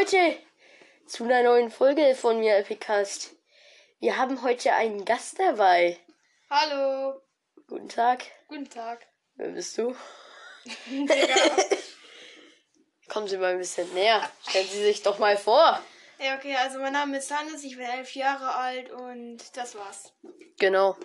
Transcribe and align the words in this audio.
Leute, 0.00 0.38
zu 1.06 1.24
einer 1.24 1.42
neuen 1.42 1.70
Folge 1.70 2.14
von 2.14 2.40
mir, 2.40 2.56
Epicast. 2.56 3.32
Wir 3.98 4.16
haben 4.16 4.40
heute 4.40 4.72
einen 4.72 5.04
Gast 5.04 5.38
dabei. 5.38 5.98
Hallo. 6.48 7.20
Guten 7.66 7.90
Tag. 7.90 8.24
Guten 8.48 8.70
Tag. 8.70 9.06
Wer 9.34 9.50
bist 9.50 9.76
du? 9.76 9.94
Kommen 13.08 13.28
Sie 13.28 13.36
mal 13.36 13.52
ein 13.52 13.58
bisschen 13.58 13.92
näher. 13.92 14.26
Stellen 14.48 14.68
Sie 14.68 14.82
sich 14.82 15.02
doch 15.02 15.18
mal 15.18 15.36
vor. 15.36 15.78
ja, 16.18 16.34
okay, 16.36 16.56
also 16.56 16.78
mein 16.78 16.94
Name 16.94 17.18
ist 17.18 17.30
Hannes, 17.30 17.62
ich 17.62 17.76
bin 17.76 17.84
elf 17.84 18.14
Jahre 18.14 18.54
alt 18.54 18.90
und 18.90 19.54
das 19.54 19.74
war's. 19.74 20.14
Genau. 20.58 20.96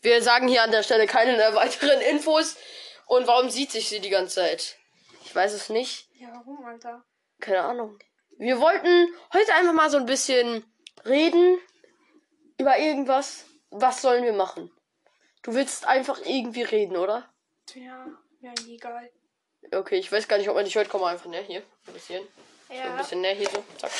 Wir 0.00 0.22
sagen 0.22 0.48
hier 0.48 0.62
an 0.62 0.70
der 0.70 0.82
Stelle 0.82 1.06
keine 1.06 1.36
weiteren 1.54 2.00
Infos. 2.00 2.56
Und 3.04 3.26
warum 3.26 3.50
sieht 3.50 3.70
sich 3.70 3.90
sie 3.90 4.00
die 4.00 4.08
ganze 4.08 4.36
Zeit? 4.36 4.78
Ich 5.26 5.34
weiß 5.34 5.52
es 5.52 5.68
nicht. 5.68 6.08
Ja, 6.14 6.28
warum, 6.32 6.64
Alter? 6.64 7.04
Keine 7.38 7.60
Ahnung. 7.60 7.98
Wir 8.38 8.58
wollten 8.60 9.08
heute 9.32 9.54
einfach 9.54 9.72
mal 9.72 9.90
so 9.90 9.96
ein 9.96 10.06
bisschen 10.06 10.64
reden 11.04 11.58
über 12.58 12.78
irgendwas. 12.78 13.44
Was 13.70 14.02
sollen 14.02 14.24
wir 14.24 14.32
machen? 14.32 14.70
Du 15.42 15.54
willst 15.54 15.86
einfach 15.86 16.20
irgendwie 16.24 16.62
reden, 16.62 16.96
oder? 16.96 17.28
Ja, 17.74 18.06
ja, 18.40 18.52
egal. 18.66 19.10
Okay, 19.72 19.96
ich 19.96 20.10
weiß 20.10 20.28
gar 20.28 20.38
nicht, 20.38 20.48
ob 20.48 20.54
man 20.54 20.64
dich 20.64 20.74
hört. 20.74 20.88
Komm 20.88 21.00
mal 21.00 21.12
einfach 21.12 21.26
näher 21.26 21.42
hier. 21.42 21.62
Ein 21.86 21.92
bisschen. 21.94 22.22
So 22.68 22.74
ein 22.74 22.78
Ja, 22.78 22.96
bisschen 22.96 23.20
näher 23.20 23.34
hier 23.34 23.48
so. 23.48 23.64
Zack. 23.78 23.90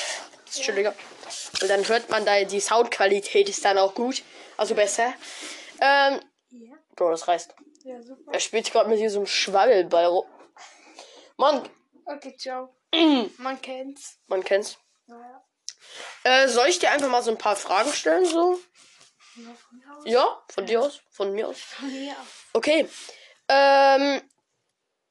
Das 0.45 0.55
ist 0.55 0.61
chilliger. 0.61 0.93
Und 1.61 1.69
dann 1.69 1.87
hört 1.87 2.09
man 2.09 2.23
da, 2.25 2.43
die 2.43 2.59
Soundqualität 2.59 3.49
ist 3.49 3.65
dann 3.65 3.77
auch 3.77 3.95
gut. 3.95 4.23
Also 4.57 4.75
besser. 4.75 5.13
Ähm, 5.81 6.19
ja, 6.51 6.75
Bro, 6.95 7.11
das 7.11 7.27
reißt. 7.27 7.55
ja, 7.83 8.01
super. 8.01 8.31
Er 8.31 8.39
spielt 8.39 8.71
gerade 8.71 8.89
mit 8.89 8.99
diesem 8.99 9.25
Schwaggelball 9.25 10.05
rum. 10.05 10.25
Mann, 11.37 11.67
Okay, 12.05 12.35
ciao. 12.37 12.69
Man 13.37 13.61
kennt's. 13.61 14.17
man 14.27 14.43
kennt's. 14.43 14.77
Naja. 15.07 15.43
Äh, 16.23 16.47
soll 16.47 16.67
ich 16.67 16.79
dir 16.79 16.91
einfach 16.91 17.09
mal 17.09 17.21
so 17.23 17.31
ein 17.31 17.37
paar 17.37 17.55
Fragen 17.55 17.93
stellen, 17.93 18.25
so? 18.25 18.59
Ja, 19.35 19.53
von 19.53 19.77
mir 19.77 19.97
aus. 19.97 20.03
Ja, 20.05 20.43
von 20.49 20.65
dir 20.65 20.81
aus? 20.81 21.01
Von 21.11 21.31
mir 21.33 21.47
aus? 21.47 21.59
Von 21.59 21.91
mir 21.91 22.13
aus. 22.13 22.27
Okay. 22.53 22.89
Ähm, 23.47 24.21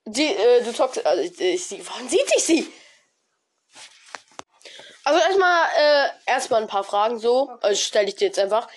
die, 0.07 0.27
äh, 0.27 0.63
du 0.65 0.73
zockst, 0.73 1.05
also, 1.07 1.23
ich, 1.23 1.41
ich, 1.41 1.67
sie, 1.67 1.87
warum 1.87 2.09
sieht 2.09 2.29
sich 2.29 2.45
sie? 2.45 2.73
Also 5.05 5.21
erstmal, 5.21 5.69
äh, 5.77 6.09
erstmal 6.27 6.63
ein 6.63 6.69
paar 6.69 6.85
Fragen 6.85 7.19
so. 7.19 7.51
Also 7.61 7.81
stelle 7.81 8.09
ich 8.09 8.17
dir 8.17 8.27
jetzt 8.27 8.39
einfach. 8.39 8.69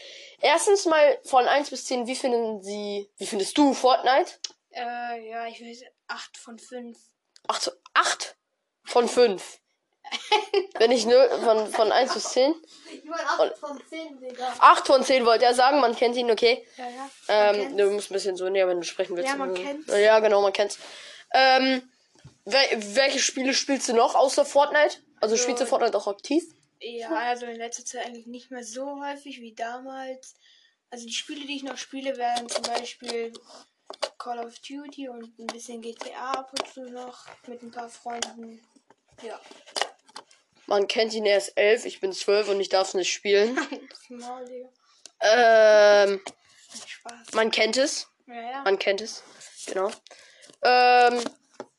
Erstens 0.41 0.85
mal 0.85 1.19
von 1.23 1.47
1 1.47 1.69
bis 1.69 1.85
10, 1.85 2.05
wie 2.05 2.15
finden 2.15 2.61
sie, 2.61 3.09
wie 3.17 3.25
findest 3.25 3.57
du 3.57 3.73
Fortnite? 3.73 4.33
Äh, 4.71 5.29
ja, 5.29 5.47
ich 5.47 5.59
will 5.61 5.75
8 6.07 6.37
von 6.37 6.59
5. 6.59 6.97
8, 7.47 7.71
8 7.93 8.36
von 8.87 9.07
5. 9.07 9.59
Wenn 10.79 10.91
ich 10.91 11.05
nur 11.05 11.29
von, 11.41 11.67
von 11.67 11.91
1 11.91 12.13
bis 12.13 12.29
10. 12.29 12.55
Ich 12.93 13.03
will 13.03 13.13
8 13.13 13.57
von 13.57 13.81
10, 13.89 14.19
Digga. 14.19 14.53
8 14.59 14.87
von 14.87 15.03
10 15.03 15.25
wollte 15.25 15.45
er 15.45 15.53
sagen, 15.53 15.81
man 15.81 15.95
kennt 15.95 16.15
ihn, 16.15 16.31
okay. 16.31 16.65
Ja, 16.77 16.85
ja. 16.87 17.09
Man 17.27 17.55
Ähm, 17.55 17.77
du 17.77 17.91
musst 17.91 18.09
ein 18.09 18.13
bisschen 18.13 18.37
so 18.37 18.47
näher, 18.47 18.67
wenn 18.67 18.79
du 18.79 18.85
sprechen 18.85 19.17
willst. 19.17 19.29
Ja, 19.29 19.35
man 19.35 19.53
kennt's. 19.53 19.91
Ja, 19.93 20.19
genau, 20.19 20.41
man 20.41 20.53
kennt's. 20.53 20.79
Ähm, 21.33 21.89
wel 22.45 22.65
welche 22.95 23.19
Spiele 23.19 23.53
spielst 23.53 23.89
du 23.89 23.93
noch 23.93 24.15
außer 24.15 24.45
Fortnite? 24.45 24.97
Also 25.19 25.35
So. 25.35 25.43
spielst 25.43 25.61
du 25.61 25.65
Fortnite 25.65 25.97
auch 25.97 26.07
aktiv? 26.07 26.43
Ja, 26.79 27.09
also 27.09 27.45
in 27.47 27.57
letzter 27.57 27.83
Zeit 27.83 28.05
eigentlich 28.05 28.27
nicht 28.27 28.51
mehr 28.51 28.63
so 28.63 29.03
häufig 29.03 29.41
wie 29.41 29.53
damals. 29.53 30.35
Also 30.89 31.05
die 31.05 31.13
Spiele, 31.13 31.45
die 31.45 31.57
ich 31.57 31.63
noch 31.63 31.77
spiele, 31.77 32.15
wären 32.15 32.47
zum 32.47 32.63
Beispiel 32.63 33.33
Call 34.17 34.39
of 34.39 34.53
Duty 34.59 35.09
und 35.09 35.37
ein 35.37 35.47
bisschen 35.47 35.81
GTA 35.81 36.31
ab 36.31 36.51
und 36.51 36.67
zu 36.73 36.81
noch 36.91 37.25
mit 37.47 37.61
ein 37.61 37.71
paar 37.71 37.89
Freunden. 37.89 38.61
Ja. 39.21 39.39
Man 40.67 40.87
kennt 40.87 41.13
ihn 41.13 41.25
erst 41.25 41.57
11, 41.57 41.85
ich 41.85 41.99
bin 42.01 42.11
12 42.11 42.49
und 42.49 42.59
ich 42.59 42.69
darf 42.69 42.89
es 42.89 42.93
nicht 42.93 43.13
spielen. 43.13 43.57
Ähm, 45.19 46.21
man 47.33 47.49
kennt 47.49 47.75
es. 47.77 48.07
Ja, 48.27 48.35
ja. 48.35 48.61
Man 48.61 48.77
kennt 48.77 49.01
es. 49.01 49.23
Genau. 49.65 49.91
Ähm, 50.61 51.23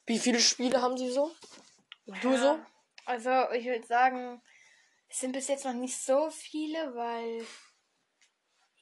wie 0.07 0.19
viele 0.19 0.41
Spiele 0.41 0.83
haben 0.83 0.99
sie 0.99 1.11
so? 1.11 1.31
Du 2.21 2.33
ja. 2.33 2.39
so? 2.39 2.59
Also 3.05 3.31
ich 3.53 3.65
würde 3.65 3.87
sagen, 3.87 4.43
es 5.09 5.21
sind 5.21 5.33
bis 5.33 5.47
jetzt 5.47 5.65
noch 5.65 5.73
nicht 5.73 5.97
so 5.97 6.31
viele, 6.31 6.97
weil 6.97 7.47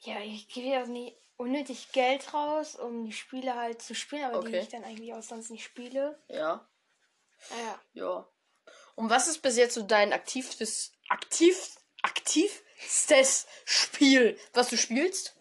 ja, 0.01 0.19
ich 0.21 0.47
gebe 0.49 0.67
ja 0.69 0.83
auch 0.83 0.87
nie 0.87 1.15
unnötig 1.37 1.91
Geld 1.91 2.33
raus, 2.33 2.75
um 2.75 3.05
die 3.05 3.13
Spiele 3.13 3.55
halt 3.55 3.81
zu 3.81 3.93
spielen, 3.93 4.23
aber 4.23 4.41
die 4.41 4.47
Okay. 4.47 4.59
ich 4.59 4.69
dann 4.69 4.83
eigentlich 4.83 5.13
auch 5.13 5.21
sonst 5.21 5.51
nicht 5.51 5.63
spiele. 5.63 6.19
Ja. 6.29 6.67
Ja. 7.51 7.81
Ja. 7.93 8.27
Und 8.97 9.11
was 9.11 9.27
ist 9.27 9.43
bis 9.43 9.57
jetzt 9.57 9.75
so 9.75 9.83
dein 9.83 10.11
aktivstes, 10.11 10.91
aktiv, 11.07 11.75
aktivstes 12.01 13.45
Spiel, 13.63 14.39
was 14.53 14.69
du 14.69 14.77
spielst? 14.77 15.35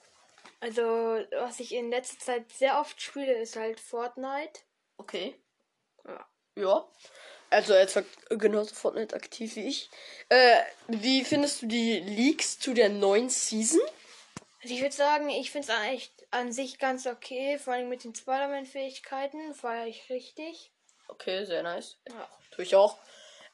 Also, 0.61 0.83
was 0.83 1.59
ich 1.59 1.73
in 1.73 1.91
letzter 1.91 2.19
Zeit 2.19 2.53
sehr 2.53 2.79
oft 2.79 3.01
spiele, 3.01 3.33
ist 3.33 3.57
halt 3.57 3.81
Fortnite. 3.81 4.61
Okay. 4.99 5.35
Ja. 6.07 6.27
Ja. 6.57 6.89
Also 7.49 7.73
er 7.73 7.85
ist 7.85 7.99
genauso 8.29 8.75
Fortnite 8.75 9.17
aktiv 9.17 9.57
wie 9.57 9.69
ich. 9.69 9.89
Äh, 10.29 10.61
wie 10.89 11.25
findest 11.25 11.63
du 11.63 11.67
die 11.67 12.01
Leaks 12.01 12.59
zu 12.59 12.75
der 12.75 12.91
neuen 12.91 13.31
Season? 13.31 13.81
Also 14.63 14.75
ich 14.75 14.83
würde 14.83 14.95
sagen, 14.95 15.31
ich 15.31 15.51
finde 15.51 15.69
es 15.73 15.93
echt 15.93 16.13
an 16.31 16.53
sich 16.53 16.79
ganz 16.79 17.07
okay, 17.07 17.59
vor 17.59 17.73
allem 17.73 17.89
mit 17.89 18.05
den 18.05 18.15
Spider-Man-Fähigkeiten, 18.15 19.55
feiere 19.55 19.87
ich 19.87 20.11
richtig. 20.11 20.73
Okay, 21.09 21.47
sehr 21.47 21.63
nice. 21.63 21.97
Ja. 22.07 22.29
Tue 22.51 22.65
ich 22.65 22.75
auch. 22.75 22.99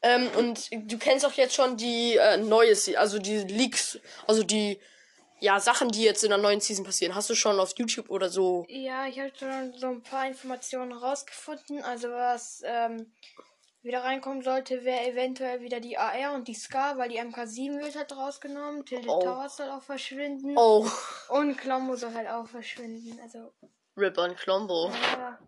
Ähm, 0.03 0.29
und 0.37 0.69
du 0.73 0.99
kennst 0.99 1.25
auch 1.25 1.33
jetzt 1.33 1.55
schon 1.55 1.77
die 1.77 2.17
äh, 2.17 2.37
neue, 2.37 2.75
Se 2.75 2.99
also 2.99 3.19
die 3.19 3.39
Leaks, 3.39 3.99
also 4.27 4.43
die 4.43 4.81
ja 5.41 5.59
Sachen, 5.61 5.89
die 5.91 6.03
jetzt 6.03 6.23
in 6.25 6.31
der 6.31 6.39
neuen 6.39 6.61
Season 6.61 6.85
passieren. 6.85 7.15
Hast 7.15 7.31
du 7.31 7.35
schon 7.35 7.59
auf 7.61 7.73
YouTube 7.77 8.11
oder 8.11 8.29
so? 8.29 8.65
Ja, 8.69 9.07
ich 9.07 9.19
habe 9.19 9.33
schon 9.39 9.73
so 9.77 9.89
ein 9.89 10.03
paar 10.03 10.27
Informationen 10.27 10.93
rausgefunden. 10.93 11.83
Also 11.83 12.11
was 12.11 12.63
ähm, 12.65 13.13
wieder 13.83 14.05
reinkommen 14.05 14.43
sollte, 14.43 14.85
wäre 14.85 15.05
eventuell 15.07 15.61
wieder 15.61 15.81
die 15.81 15.99
AR 15.99 16.35
und 16.35 16.47
die 16.47 16.55
Scar, 16.55 16.97
weil 16.99 17.09
die 17.09 17.21
MK7 17.21 17.81
wird 17.81 17.97
halt 17.97 18.17
rausgenommen. 18.17 18.85
Tilted 18.85 19.09
Oh. 19.09 19.21
Towers 19.21 19.57
soll 19.57 19.71
auch 19.71 19.83
verschwinden. 19.83 20.55
Oh, 20.57 20.89
Und 21.29 21.57
Klombo 21.59 21.97
soll 21.97 22.15
halt 22.15 22.29
auch 22.29 22.47
verschwinden. 22.47 23.19
Also, 23.23 23.53
Rip 23.97 24.17
on 24.19 24.35
Klombo. 24.37 24.91
ja. 25.19 25.39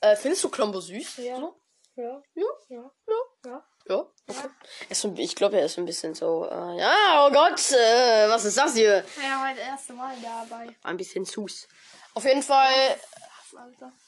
Äh, 0.00 0.16
findest 0.16 0.42
du 0.44 0.48
Klombo 0.48 0.80
süß? 0.80 1.18
Ja. 1.18 1.36
So? 1.36 1.54
Ja. 2.00 2.22
Ja. 2.34 2.46
Ja. 2.68 2.90
Ja. 3.46 3.66
Ja. 3.88 4.12
Okay. 4.26 4.48
Ich 5.22 5.34
glaube, 5.34 5.58
er 5.58 5.66
ist 5.66 5.78
ein 5.78 5.84
bisschen 5.86 6.14
so, 6.14 6.44
äh, 6.46 6.78
ja, 6.78 7.26
oh 7.26 7.32
Gott, 7.32 7.60
äh, 7.72 8.28
was 8.28 8.44
ist 8.44 8.56
das 8.56 8.74
hier? 8.74 9.04
Ja, 9.22 9.38
mein 9.38 9.56
erstes 9.56 9.96
Mal 9.96 10.14
dabei. 10.22 10.74
Ein 10.82 10.96
bisschen 10.96 11.24
sus. 11.24 11.66
Auf 12.14 12.24
jeden 12.24 12.42
Fall, 12.42 12.96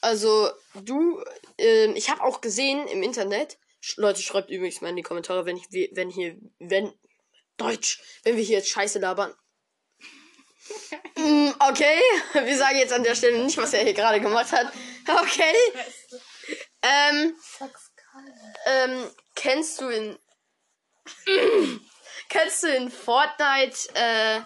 also 0.01 0.49
du, 0.75 1.23
ähm, 1.57 1.95
ich 1.95 2.09
habe 2.09 2.21
auch 2.23 2.39
gesehen 2.41 2.87
im 2.87 3.03
Internet, 3.03 3.57
Sch- 3.81 3.99
Leute, 3.99 4.21
schreibt 4.21 4.49
übrigens 4.49 4.79
mal 4.81 4.89
in 4.89 4.95
die 4.95 5.01
Kommentare, 5.03 5.45
wenn 5.45 5.57
ich, 5.57 5.71
we- 5.71 5.89
wenn 5.93 6.09
hier, 6.09 6.37
wenn, 6.59 6.93
Deutsch, 7.57 8.01
wenn 8.23 8.35
wir 8.37 8.43
hier 8.43 8.57
jetzt 8.59 8.69
Scheiße 8.69 8.99
labern. 8.99 9.33
Mm, 11.15 11.51
okay, 11.59 11.99
wir 12.33 12.57
sagen 12.57 12.77
jetzt 12.77 12.91
an 12.93 13.03
der 13.03 13.15
Stelle 13.15 13.37
nicht, 13.43 13.57
was 13.57 13.73
er 13.73 13.83
hier 13.83 13.93
gerade 13.93 14.19
gemacht 14.19 14.51
hat. 14.51 14.71
Okay. 15.07 15.53
Ähm. 16.81 17.35
Ähm, 18.73 19.09
kennst 19.35 19.79
du 19.81 19.89
in, 19.89 20.17
kennst 22.29 22.63
du 22.63 22.67
in 22.67 22.89
Fortnite, 22.89 23.77
äh, 23.95 24.41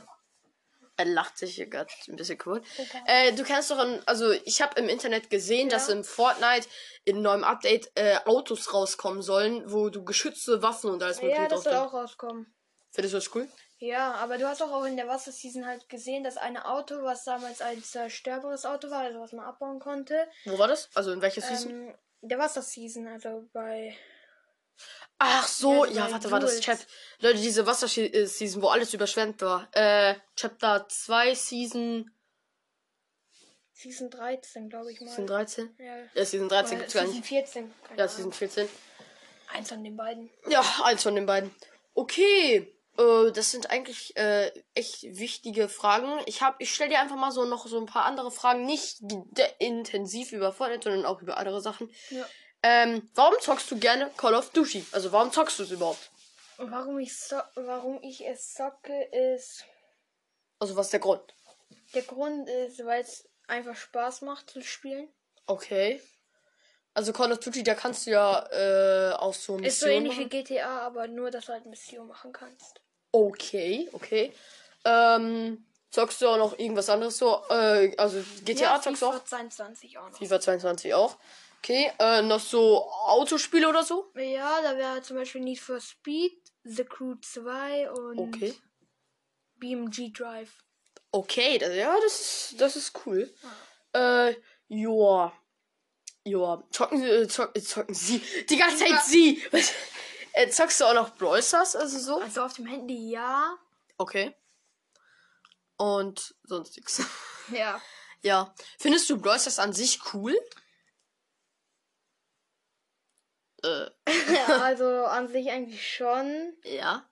er 0.99 1.05
lacht 1.05 1.37
sich 1.37 1.55
hier 1.55 1.67
gerade 1.67 1.91
ein 2.07 2.15
bisschen 2.15 2.39
cool. 2.45 2.61
Äh, 3.05 3.33
du 3.33 3.43
kennst 3.43 3.69
doch, 3.69 3.79
in, 3.83 4.01
also 4.07 4.31
ich 4.31 4.61
habe 4.63 4.79
im 4.79 4.89
Internet 4.89 5.29
gesehen, 5.29 5.69
dass 5.69 5.89
Ja. 5.89 5.93
in 5.95 6.03
Fortnite 6.03 6.67
in 7.05 7.21
neuem 7.21 7.43
Update 7.43 7.91
äh, 7.95 8.17
Autos 8.25 8.73
rauskommen 8.73 9.21
sollen, 9.21 9.71
wo 9.71 9.89
du 9.89 10.03
geschützte 10.03 10.61
Waffen 10.63 10.89
und 10.89 11.03
alles 11.03 11.17
Ja, 11.21 11.27
mögliche 11.27 11.47
das 11.49 11.63
drauf 11.63 11.63
soll 11.63 11.73
sind. 11.73 11.81
auch 11.83 11.93
rauskommen. 11.93 12.53
Findest 12.91 13.13
du 13.13 13.17
das 13.19 13.35
cool? 13.35 13.47
Ja, 13.79 14.13
aber 14.15 14.39
du 14.39 14.47
hast 14.47 14.61
doch 14.61 14.71
auch 14.71 14.85
in 14.85 14.97
der 14.97 15.07
Wasserseason 15.07 15.67
halt 15.67 15.87
gesehen, 15.87 16.23
dass 16.23 16.37
ein 16.37 16.57
Auto, 16.57 17.03
was 17.03 17.23
damals 17.25 17.61
ein 17.61 17.83
zerstörbares 17.83 18.65
Auto 18.65 18.89
war, 18.89 19.01
also 19.01 19.19
was 19.19 19.33
man 19.33 19.45
abbauen 19.45 19.79
konnte, 19.79 20.27
Wo 20.45 20.57
war 20.57 20.67
das? 20.67 20.89
Also 20.95 21.11
in 21.11 21.21
welcher 21.21 21.41
Season? 21.41 21.71
ähm, 21.71 21.95
der 22.21 22.39
Wasserseason, 22.39 23.07
also 23.07 23.47
bei 23.53 23.95
Ach 25.19 25.47
so, 25.47 25.85
ja, 25.85 25.91
ja, 26.07 26.11
warte, 26.11 26.29
war 26.29 26.39
das. 26.39 26.59
Chap 26.59 26.77
Leute, 27.19 27.39
diese 27.39 27.65
Wasser-Season, 27.65 28.61
wo 28.61 28.67
alles 28.67 28.93
überschwemmt 28.93 29.41
war. 29.41 29.67
Äh, 29.71 30.15
Chapter 30.35 30.87
2, 30.87 31.33
Season, 31.33 32.11
Season 33.73 34.09
13, 34.09 34.69
glaube 34.69 34.91
ich 34.91 34.99
mal. 35.01 35.09
Season 35.09 35.27
13? 35.27 35.75
Ja. 35.79 35.97
Ja, 36.13 36.25
Season 36.25 36.49
13 36.49 36.71
Oder 36.71 36.77
gibt's 36.79 36.93
gar 36.93 37.03
Season 37.03 37.17
nicht. 37.19 37.27
14. 37.27 37.73
keine 37.87 37.99
Ja, 37.99 38.05
Ahnung. 38.05 38.15
Season 38.15 38.33
14. 38.33 38.69
Eins 39.53 39.69
von 39.69 39.83
den 39.83 39.95
beiden. 39.95 40.29
Ja, 40.49 40.61
eins 40.83 41.03
von 41.03 41.15
den 41.15 41.25
beiden. 41.25 41.53
Okay. 41.93 42.73
Äh, 42.97 43.31
das 43.31 43.51
sind 43.51 43.69
eigentlich 43.69 44.15
äh, 44.17 44.51
echt 44.73 45.03
wichtige 45.03 45.69
Fragen. 45.69 46.19
Ich 46.25 46.41
hab, 46.41 46.59
ich 46.59 46.73
stelle 46.73 46.89
dir 46.91 46.99
einfach 46.99 47.15
mal 47.15 47.31
so 47.31 47.45
noch 47.45 47.67
so 47.67 47.79
ein 47.79 47.85
paar 47.85 48.05
andere 48.05 48.31
Fragen, 48.31 48.65
nicht 48.65 48.97
intensiv 49.59 50.31
über 50.31 50.51
Fortnite, 50.51 50.83
sondern 50.89 51.05
auch 51.05 51.21
über 51.21 51.37
andere 51.37 51.61
Sachen. 51.61 51.91
Ja. 52.09 52.27
Ähm, 52.63 53.09
warum 53.15 53.35
zockst 53.39 53.69
du 53.71 53.77
gerne 53.77 54.09
Call 54.17 54.33
of 54.35 54.49
Duty? 54.51 54.85
Also 54.91 55.11
warum 55.11 55.31
zockst 55.31 55.59
du 55.59 55.63
es 55.63 55.71
überhaupt? 55.71 56.09
Warum 56.57 56.97
ich, 56.99 57.15
so 57.17 57.37
warum 57.55 58.01
ich 58.01 58.25
es 58.25 58.53
zocke, 58.53 59.03
ist. 59.35 59.63
Also 60.59 60.75
was 60.75 60.87
ist 60.87 60.93
der 60.93 60.99
Grund? 60.99 61.21
Der 61.93 62.01
Grund 62.01 62.49
ist, 62.49 62.83
weil 62.83 63.01
es 63.01 63.29
einfach 63.47 63.75
Spaß 63.75 64.21
macht 64.23 64.49
zu 64.49 64.61
spielen. 64.61 65.07
Okay. 65.45 66.01
Also 66.93 67.13
Call 67.13 67.31
of 67.31 67.39
Duty, 67.39 67.61
da 67.61 67.75
kannst 67.75 68.07
du 68.07 68.11
ja 68.11 68.43
äh, 68.51 69.13
auch 69.13 69.33
so 69.33 69.53
Missionen 69.53 69.63
Ist 69.65 69.79
so 69.81 69.87
ähnlich 69.87 70.13
machen. 70.17 70.31
wie 70.31 70.43
GTA, 70.43 70.79
aber 70.79 71.07
nur, 71.07 71.29
dass 71.29 71.45
du 71.45 71.53
halt 71.53 71.67
Mission 71.67 72.07
machen 72.07 72.33
kannst. 72.33 72.81
Okay, 73.11 73.87
okay. 73.93 74.33
Ähm, 74.83 75.63
zockst 75.91 76.21
du 76.21 76.27
auch 76.27 76.37
noch 76.37 76.57
irgendwas 76.57 76.89
anderes 76.89 77.19
so? 77.19 77.43
Äh, 77.51 77.95
also 77.97 78.19
GTA 78.43 78.81
zockst 78.81 79.03
du 79.03 79.05
FIFA 79.05 79.17
auch? 79.17 79.23
22 79.23 79.97
auch 79.99 80.09
noch. 80.09 80.17
FIFA 80.17 80.39
22 80.41 80.93
auch. 80.95 81.17
Okay, 81.59 81.91
äh, 81.99 82.21
noch 82.21 82.39
so 82.39 82.89
Autospiele 82.89 83.67
oder 83.67 83.83
so? 83.83 84.11
Ja, 84.15 84.61
da 84.61 84.77
wäre 84.77 85.01
zum 85.01 85.17
Beispiel 85.17 85.41
Need 85.41 85.59
for 85.59 85.79
Speed, 85.79 86.33
The 86.63 86.85
Crew 86.85 87.15
2 87.21 87.91
und 87.91 88.19
Okay. 88.19 88.55
BMG 89.55 90.11
Drive. 90.13 90.63
Okay, 91.11 91.57
das, 91.57 91.75
ja, 91.75 91.95
das 91.99 92.19
ist, 92.19 92.61
das 92.61 92.75
ist 92.75 92.93
cool. 93.05 93.33
Äh, 93.93 94.35
joa. 94.67 95.33
Joa. 96.23 96.63
Zocken 96.71 96.99
sie, 96.99 97.07
äh, 97.07 97.21
äh, 97.23 97.61
zocken 97.61 97.93
sie. 97.95 98.19
Die 98.49 98.57
ganze 98.57 98.85
Zeit 98.85 99.03
sie. 99.05 99.41
Äh, 100.33 100.49
zockst 100.49 100.81
du 100.81 100.85
auch 100.85 100.93
noch 100.93 101.15
Brawl 101.15 101.41
Stars, 101.41 101.75
also 101.75 101.97
so? 101.99 102.21
Also 102.21 102.43
auf 102.43 102.53
dem 102.53 102.67
Handy 102.67 103.09
ja. 103.09 103.57
Okay. 103.97 104.35
Und 105.77 106.35
sonst 106.43 106.75
nichts. 106.77 107.01
Ja. 107.49 107.81
Ja. 108.23 108.53
Findest 108.77 109.09
du 109.09 109.17
Brawl 109.17 109.39
Stars 109.39 109.57
an 109.57 109.71
sich 109.71 110.01
cool? 110.13 110.37
Äh, 113.63 113.89
ja. 114.33 114.45
Also 114.63 114.85
an 115.05 115.27
sich 115.27 115.49
eigentlich 115.49 115.95
schon. 115.95 116.55
ja. 116.63 117.07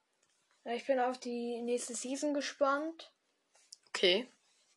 Ja, 0.64 0.72
Ich 0.74 0.86
bin 0.88 1.00
auf 1.00 1.20
die 1.20 1.62
nächste 1.62 1.94
Season 1.94 2.34
gespannt. 2.34 3.12
Okay. 3.90 4.28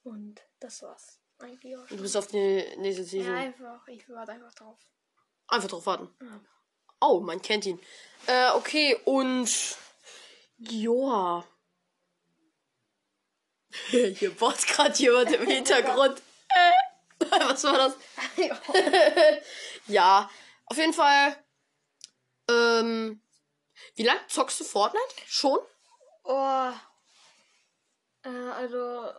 Und 0.03 0.41
das 0.61 0.83
war's. 0.83 1.19
Eigentlich 1.39 1.77
auch 1.77 1.83
Du 1.83 1.89
schon. 1.89 2.03
bist 2.03 2.17
auf 2.17 2.27
die 2.27 2.65
nächste 2.77 3.03
Ja, 3.03 3.09
Season. 3.09 3.35
einfach. 3.35 3.87
Ich 3.89 4.07
warte 4.09 4.33
einfach 4.33 4.53
drauf. 4.55 4.79
Einfach 5.49 5.69
drauf 5.69 5.87
warten. 5.87 6.15
Ja. 6.21 6.41
Oh, 7.01 7.21
man 7.21 7.41
kennt 7.41 7.65
ihn. 7.65 7.81
Äh, 8.27 8.51
okay, 8.51 8.97
und. 9.05 9.49
Joa. 10.59 11.47
Hier 13.89 14.35
baut 14.35 14.67
gerade 14.67 14.95
jemand 14.99 15.33
im 15.33 15.47
Hintergrund. 15.47 16.21
Was 17.31 17.65
war 17.65 17.75
das? 17.79 17.97
ja, 19.87 20.29
auf 20.67 20.77
jeden 20.77 20.93
Fall. 20.93 21.37
Ähm, 22.51 23.21
wie 23.95 24.03
lange 24.03 24.21
zockst 24.29 24.61
du 24.61 24.65
Fortnite? 24.65 25.15
Schon? 25.27 25.59
oh. 26.25 26.73
Äh, 28.25 28.29
also. 28.29 29.13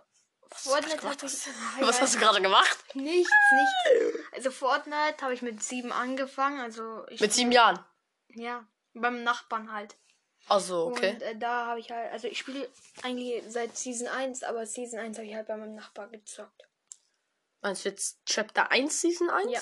Fortnite 0.52 0.98
gemacht? 0.98 1.22
hab 1.22 1.30
ich. 1.82 1.88
Was 1.88 2.02
hast 2.02 2.16
du 2.16 2.20
gerade 2.20 2.42
gemacht? 2.42 2.78
Nichts, 2.96 3.32
nichts. 3.52 4.26
Also 4.34 4.52
Fortnite 4.52 5.22
habe 5.22 5.34
ich 5.34 5.42
mit 5.42 5.62
sieben 5.64 5.92
angefangen. 5.92 6.60
Also 6.60 7.06
Mit 7.20 7.32
sieben 7.34 7.52
Jahren. 7.52 7.84
ja 8.30 8.68
beim 8.94 9.24
Nachbarn 9.24 9.72
halt. 9.72 9.96
Also, 10.48 10.88
okay. 10.88 11.14
Und 11.14 11.22
äh, 11.22 11.38
da 11.38 11.68
habe 11.68 11.80
ich 11.80 11.92
halt, 11.92 12.12
also 12.12 12.28
ich 12.28 12.40
spiele 12.40 12.70
eigentlich 13.04 13.44
seit 13.48 13.78
Season 13.78 14.08
1, 14.08 14.44
aber 14.44 14.66
Season 14.66 15.00
1 15.00 15.18
habe 15.18 15.28
ich 15.28 15.36
halt 15.36 15.48
bei 15.48 15.58
meinem 15.58 15.76
Nachbar 15.76 16.08
gezockt. 16.08 16.68
Meinst 17.62 17.86
du 17.86 17.90
jetzt 17.90 18.20
Chapter 18.26 18.72
1 18.72 19.02
Season 19.02 19.30
1? 19.30 19.52
Ja. 19.52 19.62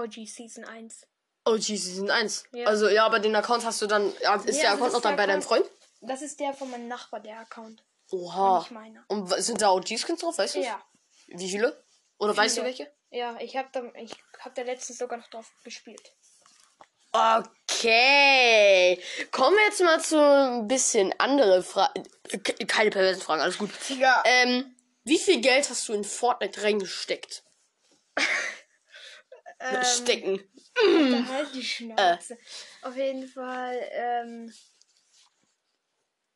OG 0.00 0.26
Season 0.26 0.64
1. 0.64 1.06
OG 1.44 1.62
Season 1.62 2.10
1. 2.10 2.44
Ja. 2.52 2.66
Also, 2.66 2.88
ja, 2.88 3.04
aber 3.04 3.18
den 3.18 3.34
Account 3.34 3.64
hast 3.64 3.82
du 3.82 3.86
dann. 3.86 4.08
Ist 4.08 4.20
Ja, 4.22 4.36
der 4.36 4.46
also 4.46 4.66
Account 4.66 4.92
noch 4.92 5.00
dann 5.00 5.16
bei 5.16 5.26
deinem. 5.26 5.42
Freund? 5.42 5.64
Das 6.00 6.22
ist 6.22 6.38
der 6.40 6.52
von 6.52 6.70
meinem 6.70 6.88
Nachbar, 6.88 7.20
der 7.20 7.38
Account. 7.40 7.82
Oha. 8.10 8.58
Nicht 8.60 8.70
meiner. 8.72 9.04
Und 9.08 9.28
sind 9.42 9.62
da 9.62 9.70
OG-Skins 9.70 10.20
drauf, 10.20 10.36
weißt 10.38 10.56
du? 10.56 10.60
Ja. 10.60 10.82
Wie 11.28 11.48
viele? 11.48 11.82
Oder 12.18 12.36
weißt 12.36 12.56
du 12.56 12.60
Viele. 12.62 12.70
welche? 12.78 12.92
Ja, 13.10 13.36
ich 13.40 13.56
habe 13.56 13.68
da, 13.72 13.82
ich 14.00 14.12
hab 14.40 14.54
da 14.54 14.62
letztens 14.62 14.98
sogar 14.98 15.18
noch 15.18 15.28
drauf 15.28 15.50
gespielt. 15.64 16.12
Okay. 17.12 19.02
Kommen 19.30 19.56
wir 19.56 19.64
jetzt 19.66 19.82
mal 19.82 20.00
zu 20.00 20.18
ein 20.18 20.66
bisschen 20.66 21.12
andere 21.18 21.62
Fragen. 21.62 22.02
Keine 22.66 22.90
perversen 22.90 23.22
Fragen, 23.22 23.42
alles 23.42 23.58
gut. 23.58 23.70
Ja. 23.98 24.22
Ähm, 24.24 24.74
wie 25.04 25.18
viel 25.18 25.40
Geld 25.40 25.68
hast 25.68 25.88
du 25.88 25.92
in 25.92 26.04
Fortnite 26.04 26.62
reingesteckt? 26.62 27.42
Ähm, 29.64 29.84
Stecken. 29.84 30.51
Da 30.74 31.26
halt 31.28 31.54
die 31.54 31.62
Schnauze. 31.64 32.38
Auf 32.82 32.96
jeden 32.96 33.28
Fall, 33.28 33.78
ähm. 33.92 34.52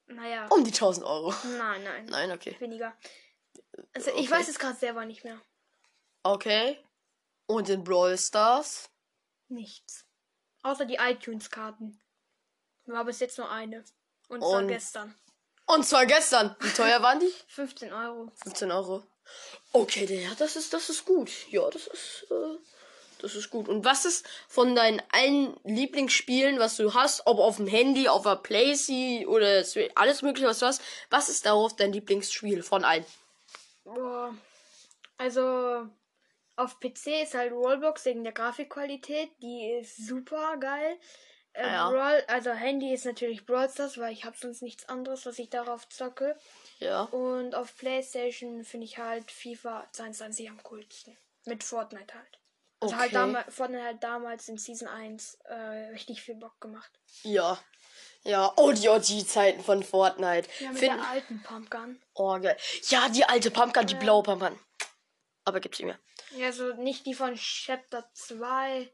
Naja. 0.06 0.46
Um 0.48 0.62
die 0.64 0.70
1000 0.72 1.04
Euro. 1.04 1.34
Nein, 1.58 1.82
nein. 1.82 2.06
Nein, 2.06 2.30
okay. 2.30 2.54
Weniger. 2.60 2.96
Also 3.92 4.10
ich 4.10 4.16
Okay. 4.18 4.30
weiß 4.30 4.48
es 4.48 4.58
gerade 4.58 4.76
selber 4.78 5.04
nicht 5.04 5.24
mehr. 5.24 5.40
Okay. 6.22 6.78
Und 7.46 7.68
in 7.68 7.82
Brawl 7.82 8.16
Stars? 8.16 8.88
Nichts. 9.48 10.04
Außer 10.62 10.84
die 10.84 10.96
iTunes-Karten. 10.96 12.00
War 12.86 13.04
bis 13.04 13.18
jetzt 13.20 13.38
nur 13.38 13.50
eine. 13.50 13.84
Und 14.28 14.40
zwar 14.40 14.58
Und- 14.58 14.68
gestern. 14.68 15.14
Und 15.66 15.84
zwar 15.84 16.06
gestern. 16.06 16.54
Wie 16.60 16.70
teuer 16.72 17.02
waren 17.02 17.18
die? 17.18 17.32
15 17.48 17.92
Euro. 17.92 18.30
15 18.44 18.70
Euro. 18.70 19.04
Okay, 19.72 20.04
ja, 20.22 20.32
das 20.36 20.54
ist, 20.54 20.72
das 20.72 20.88
ist 20.88 21.04
gut. 21.04 21.30
Ja, 21.50 21.68
das 21.70 21.88
ist, 21.88 22.26
äh, 22.30 22.56
das 23.20 23.34
ist 23.34 23.50
gut. 23.50 23.68
Und 23.68 23.84
was 23.84 24.04
ist 24.04 24.26
von 24.48 24.74
deinen 24.74 25.02
allen 25.10 25.56
Lieblingsspielen, 25.64 26.58
was 26.58 26.76
du 26.76 26.94
hast, 26.94 27.26
ob 27.26 27.38
auf 27.38 27.56
dem 27.56 27.66
Handy, 27.66 28.08
auf 28.08 28.24
der 28.24 28.36
Playsee 28.36 29.26
oder 29.26 29.64
alles 29.94 30.22
mögliche, 30.22 30.48
was 30.48 30.58
du 30.58 30.66
hast, 30.66 30.82
was 31.10 31.28
ist 31.28 31.46
darauf 31.46 31.74
dein 31.76 31.92
Lieblingsspiel 31.92 32.62
von 32.62 32.84
allen? 32.84 33.04
Boah. 33.84 34.34
Also 35.18 35.88
auf 36.56 36.80
PC 36.80 37.22
ist 37.22 37.34
halt 37.34 37.52
Roblox 37.52 38.04
wegen 38.04 38.24
der 38.24 38.32
Grafikqualität. 38.32 39.30
Die 39.42 39.72
ist 39.80 40.06
super 40.06 40.56
geil. 40.58 40.98
Äh, 41.52 41.62
Ah 41.62 41.72
ja. 41.72 41.90
Brawl, 41.90 42.24
also 42.28 42.50
Handy 42.50 42.92
ist 42.92 43.06
natürlich 43.06 43.46
Brawl 43.46 43.70
Stars, 43.70 43.98
weil 43.98 44.12
ich 44.12 44.24
habe 44.24 44.36
sonst 44.38 44.62
nichts 44.62 44.88
anderes, 44.88 45.24
was 45.24 45.38
ich 45.38 45.48
darauf 45.48 45.88
zocke. 45.88 46.36
Ja. 46.80 47.02
Und 47.04 47.54
auf 47.54 47.76
Playstation 47.76 48.64
finde 48.64 48.86
ich 48.86 48.98
halt 48.98 49.30
FIFA 49.30 49.86
22 49.92 50.50
am 50.50 50.62
coolsten. 50.62 51.16
Mit 51.46 51.64
Fortnite 51.64 52.12
halt. 52.14 52.38
Also 52.80 52.94
halt 52.96 53.06
Okay. 53.06 53.14
damals, 53.14 53.54
Fortnite 53.54 53.84
hat 53.84 54.02
damals 54.04 54.48
in 54.48 54.58
Season 54.58 54.86
1 54.88 55.38
äh, 55.44 55.54
richtig 55.92 56.22
viel 56.22 56.34
Bock 56.36 56.60
gemacht. 56.60 56.90
Ja. 57.22 57.58
Ja. 58.22 58.52
Oh, 58.56 58.72
die 58.72 58.88
OG-Zeiten 58.88 59.62
von 59.62 59.82
Fortnite. 59.82 60.48
Ja, 60.60 60.70
mit 60.70 60.78
Find- 60.78 60.96
der 60.98 61.08
alten 61.08 61.42
Pumpgun. 61.42 62.00
oh, 62.14 62.38
geil. 62.38 62.56
Ja, 62.88 63.08
die 63.08 63.24
alte 63.24 63.50
Pumpgun, 63.50 63.86
die 63.86 63.94
blaue 63.94 64.22
Pumpgun. 64.22 64.58
Aber 65.44 65.60
gibt's 65.60 65.78
nicht 65.78 65.86
mehr. 65.86 65.98
Ja, 66.32 66.52
so 66.52 66.74
nicht 66.74 67.06
die 67.06 67.14
von 67.14 67.34
Chapter 67.36 68.10
2, 68.12 68.92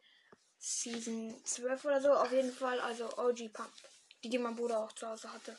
Season 0.59 1.35
12 1.45 1.85
oder 1.85 2.01
so, 2.01 2.13
auf 2.13 2.31
jeden 2.31 2.53
Fall, 2.53 2.79
also 2.81 3.07
OG 3.19 3.49
Pump. 3.53 3.73
Die, 4.23 4.29
die 4.29 4.39
mein 4.39 4.55
Bruder 4.55 4.85
auch 4.85 4.93
zu 4.93 5.09
Hause 5.09 5.33
hatte. 5.33 5.57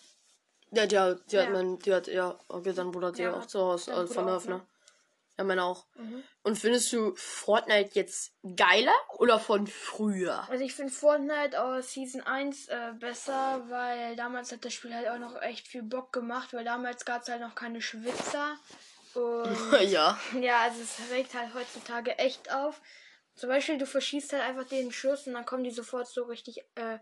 Ja, 0.71 0.85
die, 0.85 0.97
hat- 0.97 1.31
die 1.31 1.37
hat 1.39 1.45
Ja. 1.47 1.51
man, 1.51 1.77
die 1.79 1.93
hat, 1.93 2.07
ja, 2.07 2.39
okay, 2.47 2.73
dein 2.73 2.91
Bruder 2.91 3.07
hat 3.07 3.17
die 3.17 3.23
Ja, 3.23 3.33
auch 3.33 3.45
zu 3.45 3.59
Hause, 3.59 3.93
also 3.93 4.13
von 4.13 4.25
ne? 4.25 4.41
ne? 4.45 4.67
Ja, 5.37 5.43
meine 5.43 5.63
auch. 5.63 5.87
Mhm. 5.95 6.23
Und 6.43 6.59
findest 6.59 6.93
du 6.93 7.15
Fortnite 7.15 7.91
jetzt 7.93 8.33
geiler 8.55 8.93
oder 9.17 9.39
von 9.39 9.65
früher? 9.65 10.47
Also 10.49 10.63
ich 10.63 10.75
finde 10.75 10.93
Fortnite 10.93 11.59
aus 11.59 11.91
Season 11.91 12.21
1 12.21 12.67
äh, 12.67 12.93
besser, 12.99 13.63
weil 13.67 14.15
damals 14.15 14.51
hat 14.51 14.63
das 14.63 14.73
Spiel 14.73 14.93
halt 14.93 15.07
auch 15.07 15.17
noch 15.17 15.41
echt 15.41 15.67
viel 15.67 15.81
Bock 15.81 16.13
gemacht, 16.13 16.53
weil 16.53 16.63
damals 16.63 17.05
gab 17.05 17.23
es 17.23 17.29
halt 17.29 17.41
noch 17.41 17.55
keine 17.55 17.81
Schwitzer. 17.81 18.57
Und 19.15 19.81
ja. 19.89 20.19
ja, 20.39 20.61
also 20.61 20.81
es 20.81 21.11
regt 21.11 21.33
halt 21.33 21.53
heutzutage 21.55 22.17
echt 22.19 22.53
auf. 22.53 22.79
Zum 23.35 23.49
Beispiel, 23.49 23.79
du 23.79 23.87
verschießt 23.87 24.33
halt 24.33 24.43
einfach 24.43 24.65
den 24.65 24.91
Schuss 24.91 25.25
und 25.25 25.33
dann 25.33 25.45
kommen 25.45 25.63
die 25.63 25.71
sofort 25.71 26.07
so 26.07 26.25
richtig 26.25 26.63
äh, 26.75 26.99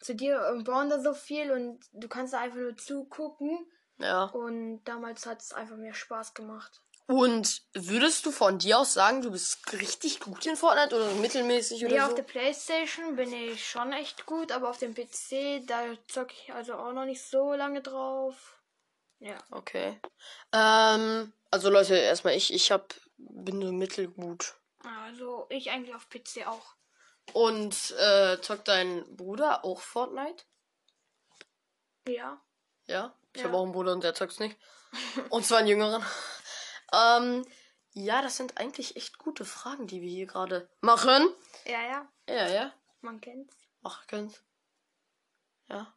zu 0.00 0.14
dir 0.14 0.50
und 0.52 0.64
bauen 0.64 0.88
da 0.88 1.00
so 1.00 1.12
viel 1.12 1.50
und 1.50 1.84
du 1.92 2.08
kannst 2.08 2.32
da 2.32 2.40
einfach 2.40 2.58
nur 2.58 2.76
zugucken. 2.78 3.66
Ja. 3.98 4.24
Und 4.24 4.84
damals 4.84 5.26
hat 5.26 5.42
es 5.42 5.52
einfach 5.52 5.76
mehr 5.76 5.94
Spaß 5.94 6.32
gemacht. 6.32 6.80
Und 7.08 7.62
würdest 7.72 8.26
du 8.26 8.30
von 8.30 8.58
dir 8.58 8.78
aus 8.78 8.92
sagen, 8.92 9.22
du 9.22 9.30
bist 9.30 9.72
richtig 9.72 10.20
gut 10.20 10.44
in 10.44 10.56
Fortnite 10.56 10.94
oder 10.94 11.14
mittelmäßig 11.14 11.82
oder 11.86 11.94
Ja, 11.94 12.04
auf 12.04 12.10
so? 12.10 12.16
der 12.16 12.22
Playstation 12.22 13.16
bin 13.16 13.32
ich 13.32 13.66
schon 13.66 13.94
echt 13.94 14.26
gut, 14.26 14.52
aber 14.52 14.68
auf 14.68 14.76
dem 14.76 14.94
PC, 14.94 15.62
da 15.66 15.80
zocke 16.06 16.34
ich 16.34 16.52
also 16.52 16.74
auch 16.74 16.92
noch 16.92 17.06
nicht 17.06 17.22
so 17.22 17.54
lange 17.54 17.80
drauf. 17.80 18.60
Ja. 19.20 19.38
Okay. 19.50 19.98
Ähm, 20.52 21.32
also 21.50 21.70
Leute, 21.70 21.96
erstmal 21.96 22.34
ich, 22.34 22.52
ich 22.52 22.70
hab, 22.70 22.94
bin 23.16 23.62
so 23.62 23.72
mittelgut. 23.72 24.56
Also 24.84 25.46
ich 25.48 25.70
eigentlich 25.70 25.94
auf 25.94 26.10
PC 26.10 26.46
auch. 26.46 26.74
Und 27.32 27.94
äh, 27.98 28.38
zockt 28.42 28.68
dein 28.68 29.16
Bruder 29.16 29.64
auch 29.64 29.80
Fortnite? 29.80 30.44
Ja. 32.06 32.38
Ja. 32.86 33.14
Ich 33.32 33.40
Ja. 33.40 33.48
habe 33.48 33.56
auch 33.56 33.62
einen 33.62 33.72
Bruder 33.72 33.92
und 33.92 34.04
der 34.04 34.12
zockt's 34.12 34.40
nicht. 34.40 34.58
Und 35.30 35.46
zwar 35.46 35.58
einen 35.58 35.68
jüngeren. 35.68 36.04
Ähm, 36.92 37.44
ja, 37.92 38.22
das 38.22 38.36
sind 38.36 38.58
eigentlich 38.58 38.96
echt 38.96 39.18
gute 39.18 39.44
Fragen, 39.44 39.86
die 39.86 40.02
wir 40.02 40.08
hier 40.08 40.26
gerade 40.26 40.68
machen. 40.80 41.28
Ja, 41.66 41.82
ja. 41.82 42.08
Ja, 42.28 42.48
ja. 42.48 42.72
Man 43.00 43.20
kennt's. 43.20 43.56
Ach, 43.82 44.06
ganz. 44.06 44.42
Ja. 45.68 45.94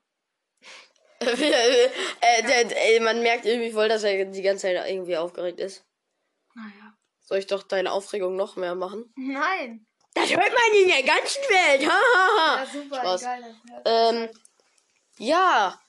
äh, 1.20 2.44
der, 2.44 2.86
ey, 2.86 3.00
man 3.00 3.22
merkt 3.22 3.46
irgendwie 3.46 3.72
voll, 3.72 3.90
dass 3.90 4.04
er 4.04 4.26
die 4.26 4.42
ganze 4.42 4.64
Zeit 4.64 4.90
irgendwie 4.90 5.18
aufgeregt 5.18 5.60
ist. 5.60 5.86
Naja. 6.56 6.98
Soll 7.20 7.38
ich 7.38 7.48
doch 7.48 7.64
deine 7.64 7.92
Aufregung 7.92 8.36
noch 8.36 8.56
mehr 8.56 8.76
machen? 8.76 9.14
Nein. 9.16 9.86
Das 10.14 10.30
hört 10.30 10.52
man 10.52 10.82
in 10.82 10.90
der 10.90 11.04
ganzen 11.04 11.42
Welt. 11.44 11.82
Ja, 11.84 12.66
super, 12.66 12.96
Spaß. 12.98 13.22
egal. 13.22 13.56
Ähm, 13.86 14.30
ja. 15.18 15.80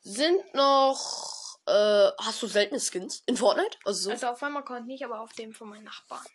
Sind 0.00 0.54
noch. 0.54 1.43
Äh, 1.66 2.10
hast 2.18 2.42
du 2.42 2.46
seltene 2.46 2.80
Skins 2.80 3.22
in 3.26 3.36
Fortnite? 3.36 3.78
Also 3.84 4.04
so. 4.04 4.10
Also 4.10 4.26
auf 4.28 4.40
meinem 4.42 4.58
Account 4.58 4.86
nicht, 4.86 5.04
aber 5.04 5.20
auf 5.20 5.32
dem 5.32 5.54
von 5.54 5.68
meinen 5.68 5.84
Nachbarn. 5.84 6.26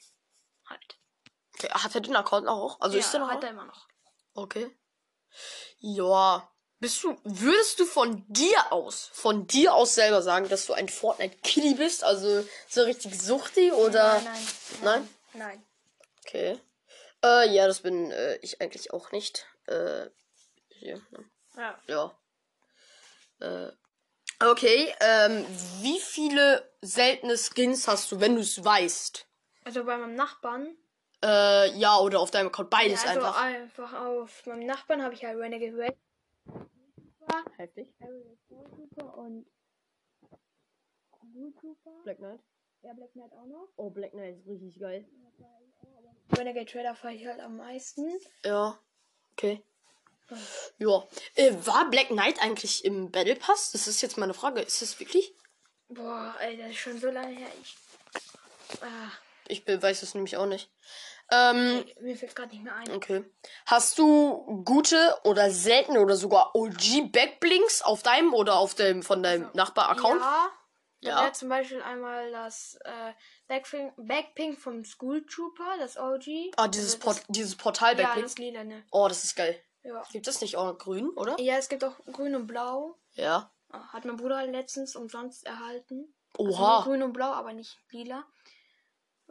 Halt. 0.68 0.98
Okay, 1.56 1.70
hat 1.72 1.94
er 1.94 2.02
den 2.02 2.16
Account 2.16 2.48
auch? 2.48 2.80
Also 2.82 2.98
ja, 2.98 3.04
ist 3.04 3.14
der 3.14 3.20
noch? 3.20 3.30
hat 3.30 3.44
er 3.44 3.52
immer 3.52 3.66
noch. 3.66 3.88
Okay. 4.34 4.76
Ja. 5.80 6.50
Bist 6.82 7.04
du, 7.04 7.20
würdest 7.26 7.80
du 7.80 7.86
von 7.86 8.24
dir 8.30 8.72
aus, 8.72 9.10
von 9.12 9.46
dir 9.48 9.74
aus 9.74 9.96
selber 9.96 10.22
sagen, 10.22 10.48
dass 10.48 10.66
du 10.66 10.74
ein 10.74 10.88
Fortnite-Kitty 10.88 11.74
bist? 11.74 12.06
Also 12.06 12.48
so 12.70 12.84
richtig 12.84 13.22
suchti 13.22 13.74
oder? 13.74 14.14
Nein, 14.14 14.24
nein. 14.24 14.40
Nein? 14.82 15.10
Nein. 15.34 15.66
Okay. 16.26 16.60
Äh, 17.22 17.50
ja, 17.50 17.68
das 17.68 17.82
bin 17.82 18.12
äh, 18.12 18.38
ich 18.38 18.62
eigentlich 18.62 18.94
auch 18.94 19.12
nicht. 19.12 19.46
Äh, 19.66 20.08
hier, 20.70 21.02
ne? 21.12 21.30
Ja. 21.58 21.80
ja. 21.88 22.18
Äh, 23.42 23.72
okay, 24.44 24.94
ähm, 25.02 25.46
wie 25.82 26.00
viele 26.00 26.70
seltene 26.82 27.38
Skins 27.38 27.88
hast 27.88 28.12
du, 28.12 28.20
wenn 28.20 28.36
du 28.36 28.42
es 28.42 28.64
weißt? 28.64 29.28
Also 29.66 29.84
bei 29.84 29.98
meinem 29.98 30.16
Nachbarn. 30.16 30.78
Äh, 31.24 31.78
ja, 31.78 31.98
oder 32.00 32.22
auf 32.22 32.32
deinem 32.32 32.48
Account, 32.48 32.70
beides 32.70 33.04
ja, 33.04 33.10
also 33.10 33.26
einfach. 33.28 33.42
einfach 33.42 34.06
auf 34.06 34.46
meinem 34.46 34.66
Nachbarn 34.66 35.04
habe 35.04 35.14
ich 35.14 35.26
halt 35.26 35.38
Renegade 35.38 35.78
Red. 35.78 35.98
Heftig. 37.58 37.94
und. 39.16 39.46
Black 42.04 42.18
Knight. 42.18 42.40
Ja, 42.82 42.94
Black 42.94 43.12
Knight 43.12 43.34
auch 43.34 43.46
noch. 43.46 43.68
Oh, 43.76 43.90
Black 43.90 44.12
Knight 44.12 44.38
ist 44.38 44.48
richtig 44.48 44.80
geil. 44.80 45.06
Renegade 46.38 46.66
Trader 46.66 46.96
fahre 46.96 47.14
ich 47.14 47.26
halt 47.26 47.40
am 47.40 47.58
meisten. 47.58 48.08
Ja. 48.44 48.80
Okay. 49.34 49.64
Ja. 50.78 51.08
Äh, 51.36 51.54
war 51.66 51.90
Black 51.90 52.08
Knight 52.08 52.42
eigentlich 52.42 52.86
im 52.86 53.12
Battle 53.12 53.36
Pass? 53.36 53.72
Das 53.72 53.88
ist 53.88 54.02
jetzt 54.02 54.18
meine 54.18 54.34
Frage. 54.34 54.62
Ist 54.62 54.82
das 54.82 55.00
wirklich? 55.00 55.34
Boah, 55.90 56.36
ey, 56.40 56.58
das 56.58 56.70
ist 56.70 56.78
schon 56.78 57.00
so 57.00 57.10
lange 57.10 57.36
her. 57.36 57.48
Ich, 57.62 57.76
ah, 58.82 59.12
Ich 59.48 59.64
weiß 59.68 60.04
es 60.04 60.14
nämlich 60.14 60.38
auch 60.38 60.46
nicht. 60.46 60.70
Ähm, 61.32 61.86
mir 62.02 62.16
fällt 62.18 62.36
gerade 62.36 62.50
nicht 62.50 62.64
mehr 62.64 62.76
ein. 62.76 62.92
okay. 62.92 63.24
Hast 63.68 63.98
du 64.00 64.64
gute 64.66 65.16
oder 65.24 65.52
seltene 65.52 66.00
oder 66.02 66.16
sogar 66.16 66.56
OG 66.56 67.12
Backblinks 67.12 67.82
auf 67.84 68.02
deinem 68.02 68.34
oder 68.34 68.56
auf 68.58 68.74
dem 68.74 69.04
von 69.04 69.22
deinem 69.22 69.50
Nachbar-Account? 69.54 70.22
Ja. 70.22 70.50
Ja. 71.02 71.26
Ja. 71.26 71.34
zum 71.34 71.48
Beispiel 71.48 71.82
einmal 71.82 72.30
das 72.32 72.78
äh, 72.84 73.14
Backpink, 73.48 73.94
Backpink 73.98 74.60
vom 74.60 74.84
School 74.84 75.26
Trooper, 75.26 75.78
das 75.80 75.98
OG. 75.98 76.52
Ah, 76.58 76.68
dieses, 76.68 76.96
Also 76.96 77.00
Port 77.00 77.18
das, 77.20 77.26
dieses 77.30 77.56
Portal 77.56 77.92
Ja, 77.98 78.04
Backblink. 78.04 78.26
das 78.28 78.38
lila, 78.38 78.64
ne? 78.66 78.84
Oh, 78.92 79.08
das 79.08 79.24
ist 79.24 79.36
geil. 79.36 79.64
Ja. 79.90 80.04
Gibt 80.12 80.28
es 80.28 80.40
nicht 80.42 80.56
auch 80.56 80.78
grün, 80.78 81.10
oder? 81.16 81.40
ja, 81.40 81.56
es 81.58 81.68
gibt 81.68 81.84
auch 81.84 81.96
grün 82.12 82.36
und 82.36 82.46
blau. 82.48 82.96
Ja. 83.14 83.52
Ah, 83.72 83.88
Hat 83.94 84.06
mein 84.06 84.18
Bruder 84.18 84.46
letztens 84.46 84.96
umsonst 84.96 85.46
erhalten. 85.46 86.14
Also 86.38 86.52
Oha. 86.52 86.82
grün 86.84 87.02
und 87.02 87.14
blau, 87.14 87.32
aber 87.32 87.54
nicht 87.54 87.78
lila. 87.90 88.24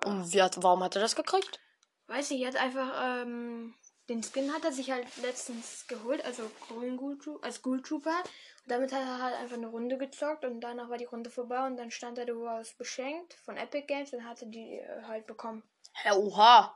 Und 0.05 0.33
wie 0.33 0.43
hat, 0.43 0.61
warum 0.63 0.83
hat 0.83 0.97
er 0.97 1.03
das 1.03 1.15
gekriegt? 1.17 1.61
Weiß 2.09 2.31
nicht, 2.31 2.43
er 2.43 2.49
hat 2.49 2.57
einfach, 2.57 3.23
ähm, 3.23 3.75
den 4.09 4.23
Skin 4.23 4.53
hat 4.53 4.65
er 4.65 4.73
sich 4.73 4.91
halt 4.91 5.07
letztens 5.23 5.87
geholt, 5.87 6.25
also 6.25 6.43
grün 6.69 6.97
Ghoul 6.97 7.19
als 7.43 7.63
Ghoul 7.63 7.83
Trooper. 7.83 8.17
Und 8.65 8.71
damit 8.73 8.93
hat 8.93 9.03
er 9.03 9.23
halt 9.23 9.37
einfach 9.37 9.57
eine 9.57 9.67
Runde 9.69 9.97
gezockt 9.97 10.45
und 10.45 10.61
danach 10.61 10.89
war 10.89 10.99
die 10.99 11.05
Runde 11.05 11.31
vorbei 11.31 11.67
und 11.67 11.77
dann 11.77 11.91
stand 11.91 12.19
er, 12.19 12.27
du 12.27 12.43
warst 12.43 12.79
beschenkt 12.79 13.35
von 13.45 13.57
Epic 13.57 13.87
Games 13.87 14.13
und 14.13 14.25
hatte 14.25 14.47
die 14.47 14.79
äh, 14.79 15.03
halt 15.07 15.27
bekommen. 15.27 15.63
Hä, 15.93 16.13
oha. 16.13 16.75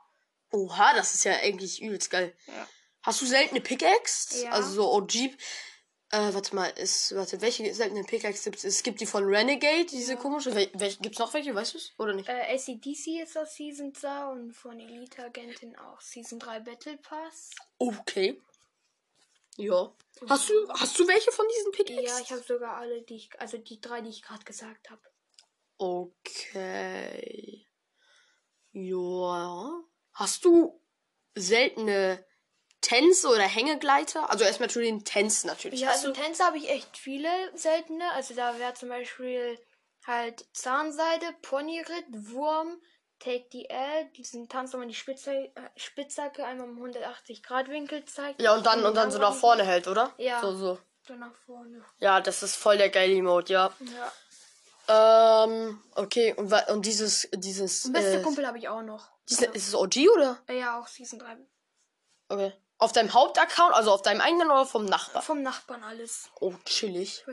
Oha, 0.53 0.95
das 0.95 1.15
ist 1.15 1.25
ja 1.25 1.33
eigentlich 1.33 1.81
übelst 1.83 2.11
geil. 2.11 2.35
Ja. 2.47 2.67
Hast 3.02 3.21
du 3.21 3.26
seltene 3.26 3.61
Pickaxe? 3.61 4.44
Ja. 4.44 4.50
Also 4.52 4.71
so 4.75 4.92
OG. 4.92 5.14
Äh, 6.14 6.35
warte 6.35 6.54
mal, 6.54 6.66
ist, 6.66 7.14
warte, 7.16 7.40
welche 7.40 7.73
seltene 7.75 8.04
Pickaxe 8.04 8.44
gibt 8.44 8.56
es? 8.59 8.64
Es 8.64 8.82
gibt 8.82 9.00
die 9.00 9.06
von 9.06 9.25
Renegade, 9.25 9.87
diese 9.87 10.12
Ja. 10.12 10.18
komische. 10.18 10.54
Wel 10.54 10.71
welche, 10.75 10.99
gibt's 11.00 11.18
noch 11.18 11.32
welche, 11.32 11.54
weißt 11.54 11.73
du 11.73 11.78
es? 11.78 11.92
Oder 11.99 12.12
nicht? 12.12 12.28
Äh, 12.28 12.54
ACDC 12.54 13.23
ist 13.23 13.37
aus 13.38 13.54
Season 13.54 13.94
2 13.94 14.26
und 14.26 14.52
von 14.52 14.78
Elite 14.78 15.25
Agentin 15.25 15.75
auch 15.78 16.00
Season 16.02 16.38
3 16.38 16.61
Battle 16.61 16.99
Pass. 16.99 17.50
Okay. 17.78 18.40
Ja. 19.56 19.92
Hast 20.28 20.49
du, 20.50 20.68
hast 20.68 20.99
du 20.99 21.09
welche 21.09 21.32
von 21.32 21.47
diesen 21.49 21.73
Pickaxe? 21.73 22.02
Ja, 22.02 22.18
ich 22.21 22.30
habe 22.30 22.42
sogar 22.42 22.76
alle, 22.76 23.02
die 23.02 23.16
ich, 23.16 23.30
also 23.40 23.56
die 23.59 23.80
drei, 23.80 24.02
die 24.02 24.11
ich 24.11 24.23
gerade 24.23 24.44
gesagt 24.44 24.90
habe. 24.90 25.02
Okay. 25.78 27.66
Ja. 28.73 29.82
Hast 30.12 30.44
du 30.44 30.80
seltene 31.35 32.25
Tänze 32.83 33.29
oder 33.29 33.45
Hängegleiter? 33.45 34.29
Also 34.29 34.45
erstmal 34.45 34.69
zu 34.69 34.81
den 34.81 35.05
Tänzen 35.05 35.47
natürlich. 35.47 35.81
Ja, 35.81 35.91
also 35.91 36.12
Tänze 36.12 36.45
habe 36.45 36.59
ich 36.59 36.69
echt 36.69 36.99
viele 36.99 37.29
seltene. 37.55 38.05
Also 38.12 38.35
da 38.35 38.59
wäre 38.59 38.75
zum 38.75 38.91
Beispiel 38.91 39.59
halt 40.07 40.45
Zahnseide, 40.53 41.27
Ponyritt, 41.41 42.05
Wurm, 42.11 42.81
Take 43.19 43.47
the 43.53 43.69
L, 43.71 44.11
diesen 44.17 44.49
Tanz, 44.49 44.75
wo 44.75 44.79
man 44.79 44.89
die 44.89 44.95
Spitzhacke, 44.95 45.53
äh, 45.55 45.71
Spitzhacke 45.77 46.45
einmal 46.45 46.69
im 46.69 46.77
180 46.77 47.43
Grad 47.43 47.69
Winkel 47.69 48.05
zeigt. 48.05 48.43
ja, 48.43 48.53
und 48.55 48.67
dann, 48.67 48.85
und 48.85 48.97
dann 48.97 49.11
so 49.12 49.19
nach 49.19 49.35
vorne 49.35 49.65
hält, 49.65 49.87
oder? 49.87 50.12
Ja. 50.19 50.41
So, 50.41 50.55
so. 50.55 50.79
So 51.07 51.15
nach 51.15 51.35
vorne. 51.47 51.85
Ja, 51.99 52.21
das 52.21 52.43
ist 52.43 52.57
voll 52.57 52.79
der 52.79 52.91
geile 52.91 53.15
Emote, 53.15 53.53
ja. 53.53 53.73
Ja. 54.89 55.45
Ähm, 55.45 55.81
okay, 55.95 56.35
und, 56.35 56.53
und 56.53 56.85
dieses, 56.85 57.29
dieses, 57.33 57.93
beste 57.93 58.19
äh, 58.19 58.23
Kumpel 58.23 58.47
habe 58.47 58.59
ich 58.59 58.69
auch 58.69 58.83
noch. 58.83 59.09
diese, 59.29 59.47
ist 59.47 59.69
es 59.69 59.75
OG 59.75 59.97
oder? 60.15 60.39
Ja, 60.49 60.81
auch 60.81 60.89
Season 60.89 61.21
3. 61.21 61.37
Okay. 62.29 62.53
Auf 62.83 62.91
deinem 62.91 63.15
Hauptaccount, 63.15 63.77
also 63.77 63.93
auf 63.93 64.03
deinem 64.03 64.21
eigenen 64.21 64.51
oder 64.51 64.67
vom 64.67 64.85
Nachbar? 64.85 65.23
Vom 65.23 65.41
Nachbarn 65.41 65.85
alles. 65.85 66.29
Oh, 66.41 66.53
chillig. 66.65 67.25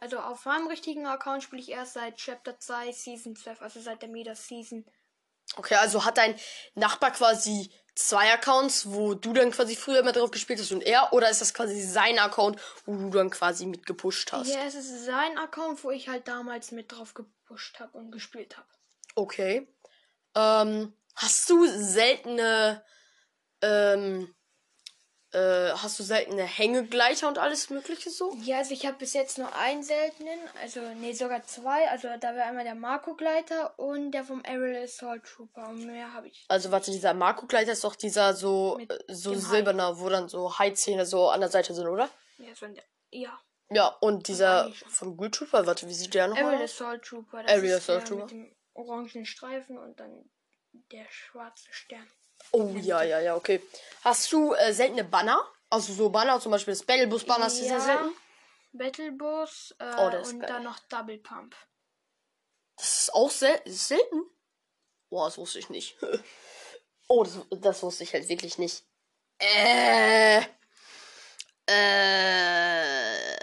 Also 0.00 0.18
auf 0.18 0.44
meinem 0.44 0.66
richtigen 0.66 1.06
Account 1.06 1.44
spiele 1.44 1.62
ich 1.62 1.70
erst 1.70 1.92
seit 1.92 2.16
Chapter 2.16 2.58
2 2.58 2.90
Season 2.90 3.36
12, 3.36 3.62
also 3.62 3.80
seit 3.80 4.02
der 4.02 4.08
Meta 4.08 4.34
Season. 4.34 4.84
Okay, 5.54 5.76
also 5.76 6.04
hat 6.04 6.18
dein 6.18 6.34
Nachbar 6.74 7.12
quasi 7.12 7.70
zwei 7.94 8.32
Accounts, 8.32 8.90
wo 8.90 9.14
du 9.14 9.32
dann 9.32 9.52
quasi 9.52 9.76
früher 9.76 10.00
immer 10.00 10.10
drauf 10.10 10.32
gespielt 10.32 10.58
hast 10.58 10.72
und 10.72 10.82
er, 10.82 11.12
oder 11.12 11.30
ist 11.30 11.42
das 11.42 11.54
quasi 11.54 11.80
sein 11.80 12.18
Account, 12.18 12.60
wo 12.84 12.96
du 12.96 13.10
dann 13.10 13.30
quasi 13.30 13.66
mit 13.66 13.86
gepusht 13.86 14.32
hast? 14.32 14.48
Ja, 14.48 14.64
es 14.66 14.74
ist 14.74 15.04
sein 15.04 15.38
Account, 15.38 15.84
wo 15.84 15.92
ich 15.92 16.08
halt 16.08 16.26
damals 16.26 16.72
mit 16.72 16.90
drauf 16.90 17.14
gepusht 17.14 17.78
habe 17.78 17.96
und 17.96 18.10
gespielt 18.10 18.56
habe. 18.56 18.66
Okay. 19.14 19.72
Ähm, 20.34 20.92
hast 21.14 21.48
du 21.50 21.66
seltene, 21.68 22.84
ähm, 23.62 24.34
äh, 25.32 25.72
hast 25.72 25.98
du 25.98 26.02
seltene 26.02 26.42
Hängegleiter 26.42 27.28
und 27.28 27.38
alles 27.38 27.68
mögliche 27.70 28.10
so? 28.10 28.34
Ja, 28.42 28.58
also 28.58 28.72
ich 28.72 28.86
habe 28.86 28.96
bis 28.98 29.12
jetzt 29.12 29.36
nur 29.38 29.54
einen 29.54 29.82
seltenen, 29.82 30.38
also 30.62 30.80
nee, 30.96 31.12
sogar 31.12 31.42
zwei. 31.44 31.88
Also 31.90 32.08
da 32.20 32.34
wäre 32.34 32.44
einmal 32.44 32.64
der 32.64 32.74
Marco-Gleiter 32.74 33.78
und 33.78 34.12
der 34.12 34.24
vom 34.24 34.42
Aerial 34.44 34.84
Assault 34.84 35.24
Trooper. 35.24 35.68
Und 35.68 35.86
mehr 35.86 36.12
habe 36.14 36.28
ich. 36.28 36.46
Also 36.48 36.70
warte, 36.70 36.90
dieser 36.90 37.12
Marco-Gleiter 37.12 37.72
ist 37.72 37.84
doch 37.84 37.94
dieser 37.94 38.32
so, 38.34 38.76
Mit 38.78 38.90
äh, 38.90 39.14
so 39.14 39.34
silberner, 39.34 39.98
wo 39.98 40.08
dann 40.08 40.28
so 40.28 40.58
Haizähne 40.58 41.04
so 41.04 41.28
an 41.28 41.40
der 41.40 41.50
Seite 41.50 41.74
sind, 41.74 41.88
oder? 41.88 42.08
Ja, 42.38 42.54
so 42.54 42.66
ein 42.66 42.74
der, 42.74 42.84
ja. 43.10 43.38
Ja, 43.70 43.88
und 44.00 44.28
dieser 44.28 44.72
vom 44.88 45.18
Good 45.18 45.34
Trooper, 45.34 45.66
warte, 45.66 45.86
wie 45.88 45.94
sieht 45.94 46.14
der 46.14 46.28
nochmal 46.28 46.44
Aerial 46.44 46.64
aus? 46.64 46.80
Assault 46.80 47.02
Trooper. 47.02 47.38
Aerial 47.38 47.76
ist 47.76 47.90
Assault 47.90 48.00
der 48.00 48.08
Trooper. 48.08 48.22
Mit 48.22 48.30
dem 48.30 48.56
orangen 48.72 49.26
Streifen 49.26 49.76
und 49.76 50.00
dann 50.00 50.30
der 50.92 51.06
schwarze 51.10 51.70
Stern. 51.70 52.06
Oh, 52.52 52.74
ja, 52.76 53.02
ja, 53.02 53.20
ja, 53.20 53.36
okay. 53.36 53.62
Hast 54.04 54.32
du 54.32 54.54
äh, 54.54 54.72
seltene 54.72 55.04
Banner? 55.04 55.44
Also 55.70 55.92
so 55.92 56.08
Banner, 56.08 56.40
zum 56.40 56.52
Beispiel 56.52 56.72
das 56.72 56.82
Battlebus-Banner 56.82 57.46
ist 57.46 57.58
sehr 57.58 57.80
selten. 57.80 58.14
Battle 58.72 59.12
Boss 59.12 59.74
äh, 59.78 59.92
Oh, 59.98 60.06
und 60.06 60.40
geil. 60.40 60.48
dann 60.48 60.64
noch 60.64 60.78
Double 60.88 61.18
Pump. 61.18 61.54
Das 62.76 63.02
ist 63.02 63.14
auch 63.14 63.30
sel 63.30 63.60
ist 63.64 63.88
selten. 63.88 64.22
Boah, 65.10 65.26
das 65.26 65.36
wusste 65.38 65.58
ich 65.58 65.68
nicht. 65.68 65.96
oh, 67.08 67.24
das, 67.24 67.38
das 67.50 67.82
wusste 67.82 68.04
ich 68.04 68.12
halt 68.14 68.28
wirklich 68.28 68.56
nicht. 68.58 68.84
Äh. 69.38 70.42
Äh. 71.66 73.36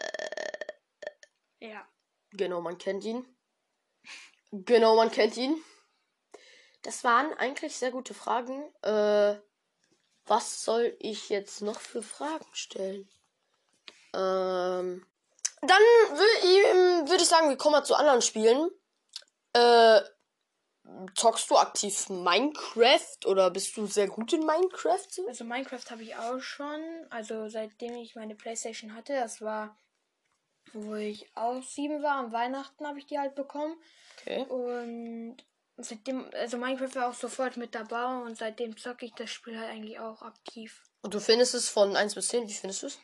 Ja. 1.60 1.88
Genau, 2.32 2.62
man 2.62 2.78
kennt 2.78 3.04
ihn. 3.04 3.26
Genau, 4.52 4.96
man 4.96 5.12
kennt 5.12 5.38
ihn. 5.38 5.62
Das 6.86 7.04
waren 7.04 7.34
eigentlich 7.34 7.76
sehr 7.76 7.90
gute 7.90 8.14
Fragen. 8.14 8.72
Äh, 8.84 9.38
was 10.28 10.64
soll 10.64 10.96
ich 11.00 11.30
jetzt 11.30 11.64
noch 11.64 11.80
für 11.80 12.04
Fragen 12.04 12.46
stellen? 12.54 13.10
Ähm, 14.14 15.04
dann 15.62 15.82
würde 16.12 16.38
ich, 16.44 17.10
würd 17.10 17.22
ich 17.22 17.28
sagen, 17.28 17.50
wir 17.50 17.58
kommen 17.58 17.72
mal 17.72 17.84
zu 17.84 17.96
anderen 17.96 18.22
Spielen. 18.22 18.70
Äh, 19.54 20.02
zockst 21.16 21.50
du 21.50 21.58
aktiv 21.58 22.08
Minecraft 22.10 23.26
oder 23.26 23.50
bist 23.50 23.76
du 23.78 23.88
sehr 23.88 24.08
gut 24.08 24.34
in 24.34 24.46
Minecraft? 24.46 25.08
So? 25.10 25.28
Also 25.28 25.44
Minecraft 25.44 25.90
habe 25.90 26.04
ich 26.04 26.16
auch 26.16 26.40
schon. 26.40 26.80
Also 27.10 27.50
seitdem 27.50 27.96
ich 27.96 28.16
meine 28.16 28.36
Playstation 28.36 28.94
hatte, 28.94 29.14
das 29.14 29.42
war, 29.42 29.76
wo 30.74 30.94
ich 30.94 31.36
auch 31.36 31.64
sieben 31.64 32.04
war, 32.04 32.18
am 32.18 32.32
Weihnachten 32.32 32.86
habe 32.86 33.00
ich 33.00 33.08
die 33.08 33.18
halt 33.18 33.34
bekommen. 33.34 33.76
Okay. 34.20 34.44
Und 34.44 35.38
seitdem, 35.78 36.30
also 36.34 36.58
Minecraft 36.58 36.96
war 36.96 37.10
auch 37.10 37.14
sofort 37.14 37.58
mit 37.58 37.76
dabei 37.76 38.06
und 38.24 38.38
seitdem 38.38 38.78
zocke 38.78 39.06
ich 39.06 39.14
das 39.14 39.30
Spiel 39.30 39.60
halt 39.60 39.70
eigentlich 39.70 40.00
auch 40.00 40.22
aktiv. 40.22 40.84
Und 41.02 41.14
du 41.14 41.20
findest 41.20 41.54
es 41.54 41.70
von 41.70 41.96
1 41.96 42.16
bis 42.16 42.30
10, 42.30 42.48
wie 42.48 42.54
findest 42.54 42.84
du 42.84 42.88
es? 42.88 43.00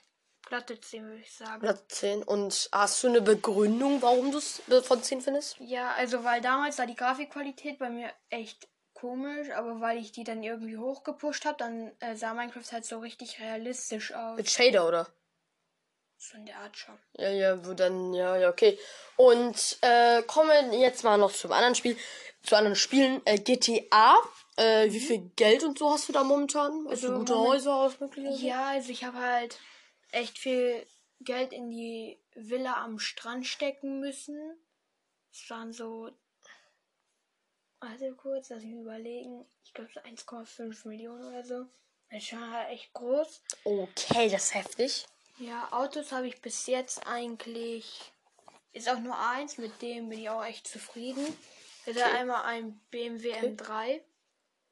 Platte 0.46 0.80
10 0.80 1.06
würde 1.06 1.22
ich 1.22 1.34
sagen. 1.34 1.62
Platz 1.62 1.84
10. 2.00 2.24
Und 2.24 2.70
hast 2.72 3.04
du 3.04 3.08
eine 3.08 3.22
Begründung, 3.22 4.02
warum 4.02 4.32
du 4.32 4.38
es 4.40 4.62
von 4.84 5.02
10 5.02 5.22
findest? 5.22 5.58
Ja, 5.60 5.94
also 5.94 6.24
weil 6.24 6.42
damals 6.42 6.78
war 6.78 6.88
die 6.88 6.96
Grafikqualität 6.96 7.80
bei 7.80 7.90
mir 7.90 8.12
echt 8.30 8.68
komisch, 8.94 9.50
aber 9.52 9.80
weil 9.80 9.98
ich 9.98 10.12
die 10.12 10.24
dann 10.24 10.44
irgendwie 10.44 10.78
hochgepusht 10.78 11.46
habe, 11.46 11.58
dann 11.58 11.92
äh, 12.00 12.16
sah 12.16 12.34
Minecraft 12.34 12.72
halt 12.72 12.86
so 12.86 13.00
richtig 13.00 13.40
realistisch 13.40 14.14
aus. 14.14 14.38
Mit 14.38 14.50
Shader, 14.50 14.88
oder? 14.88 15.08
So 16.18 16.38
in 16.38 16.46
der 16.46 16.58
Art 16.58 16.78
schon. 16.78 17.00
Ja, 17.14 17.30
ja, 17.30 17.66
wo 17.66 17.74
dann, 17.74 18.14
ja, 18.14 18.38
ja, 18.38 18.50
okay. 18.50 18.78
Und 19.16 19.80
äh, 19.82 20.22
kommen 20.24 20.72
jetzt 20.74 21.04
mal 21.04 21.18
noch 21.18 21.32
zum 21.32 21.52
anderen 21.52 21.74
Spiel, 21.74 21.98
zu 22.44 22.56
anderen 22.56 22.76
Spielen. 22.76 23.22
Äh, 23.26 23.38
GTA. 23.40 24.16
Äh, 24.58 24.92
wie 24.92 25.00
viel 25.00 25.32
Geld 25.36 25.64
und 25.64 25.78
so 25.80 25.92
hast 25.92 26.10
du 26.10 26.14
da 26.14 26.24
momentan? 26.24 26.72
Hast 26.90 27.04
du 27.04 27.08
Also 27.08 27.20
gute 27.20 27.34
moment- 27.34 27.50
Häuser 27.54 27.76
aus 27.76 28.00
möglichen? 28.00 28.46
Ja, 28.46 28.68
also 28.70 28.90
ich 28.92 29.04
habe 29.04 29.18
halt 29.18 29.58
echt 30.12 30.38
viel 30.38 30.86
Geld 31.22 31.54
in 31.54 31.70
die 31.70 32.20
Villa 32.36 32.84
am 32.84 33.00
Strand 33.00 33.46
stecken 33.48 34.00
müssen. 34.00 34.38
Es 35.32 35.50
waren 35.50 35.72
so. 35.72 36.10
Warte 37.80 38.14
kurz, 38.14 38.50
lass 38.50 38.64
mich 38.64 38.74
überlegen. 38.80 39.46
Ich 39.64 39.74
glaube 39.74 39.90
so 39.94 40.00
1,5 40.02 40.88
Millionen 40.88 41.24
oder 41.26 41.44
so. 41.44 41.66
Das 42.10 42.22
ist 42.22 42.28
schon 42.30 42.52
halt 42.52 42.70
echt 42.70 42.94
groß. 42.94 43.42
Okay, 43.64 44.30
das 44.30 44.44
ist 44.46 44.54
heftig. 44.56 45.06
Ja, 45.40 45.68
Autos 45.72 46.12
habe 46.12 46.28
ich 46.28 46.40
bis 46.42 46.68
jetzt 46.68 47.08
eigentlich. 47.08 48.12
Ist 48.74 48.90
auch 48.90 49.00
nur 49.00 49.18
eins, 49.18 49.58
mit 49.58 49.82
dem 49.82 50.10
bin 50.10 50.20
ich 50.20 50.30
auch 50.30 50.44
echt 50.46 50.68
zufrieden. 50.68 51.26
Ist 51.86 51.98
Okay. 51.98 52.04
einmal 52.18 52.44
ein 52.44 52.80
BMW 52.92 53.34
M3. 53.34 54.02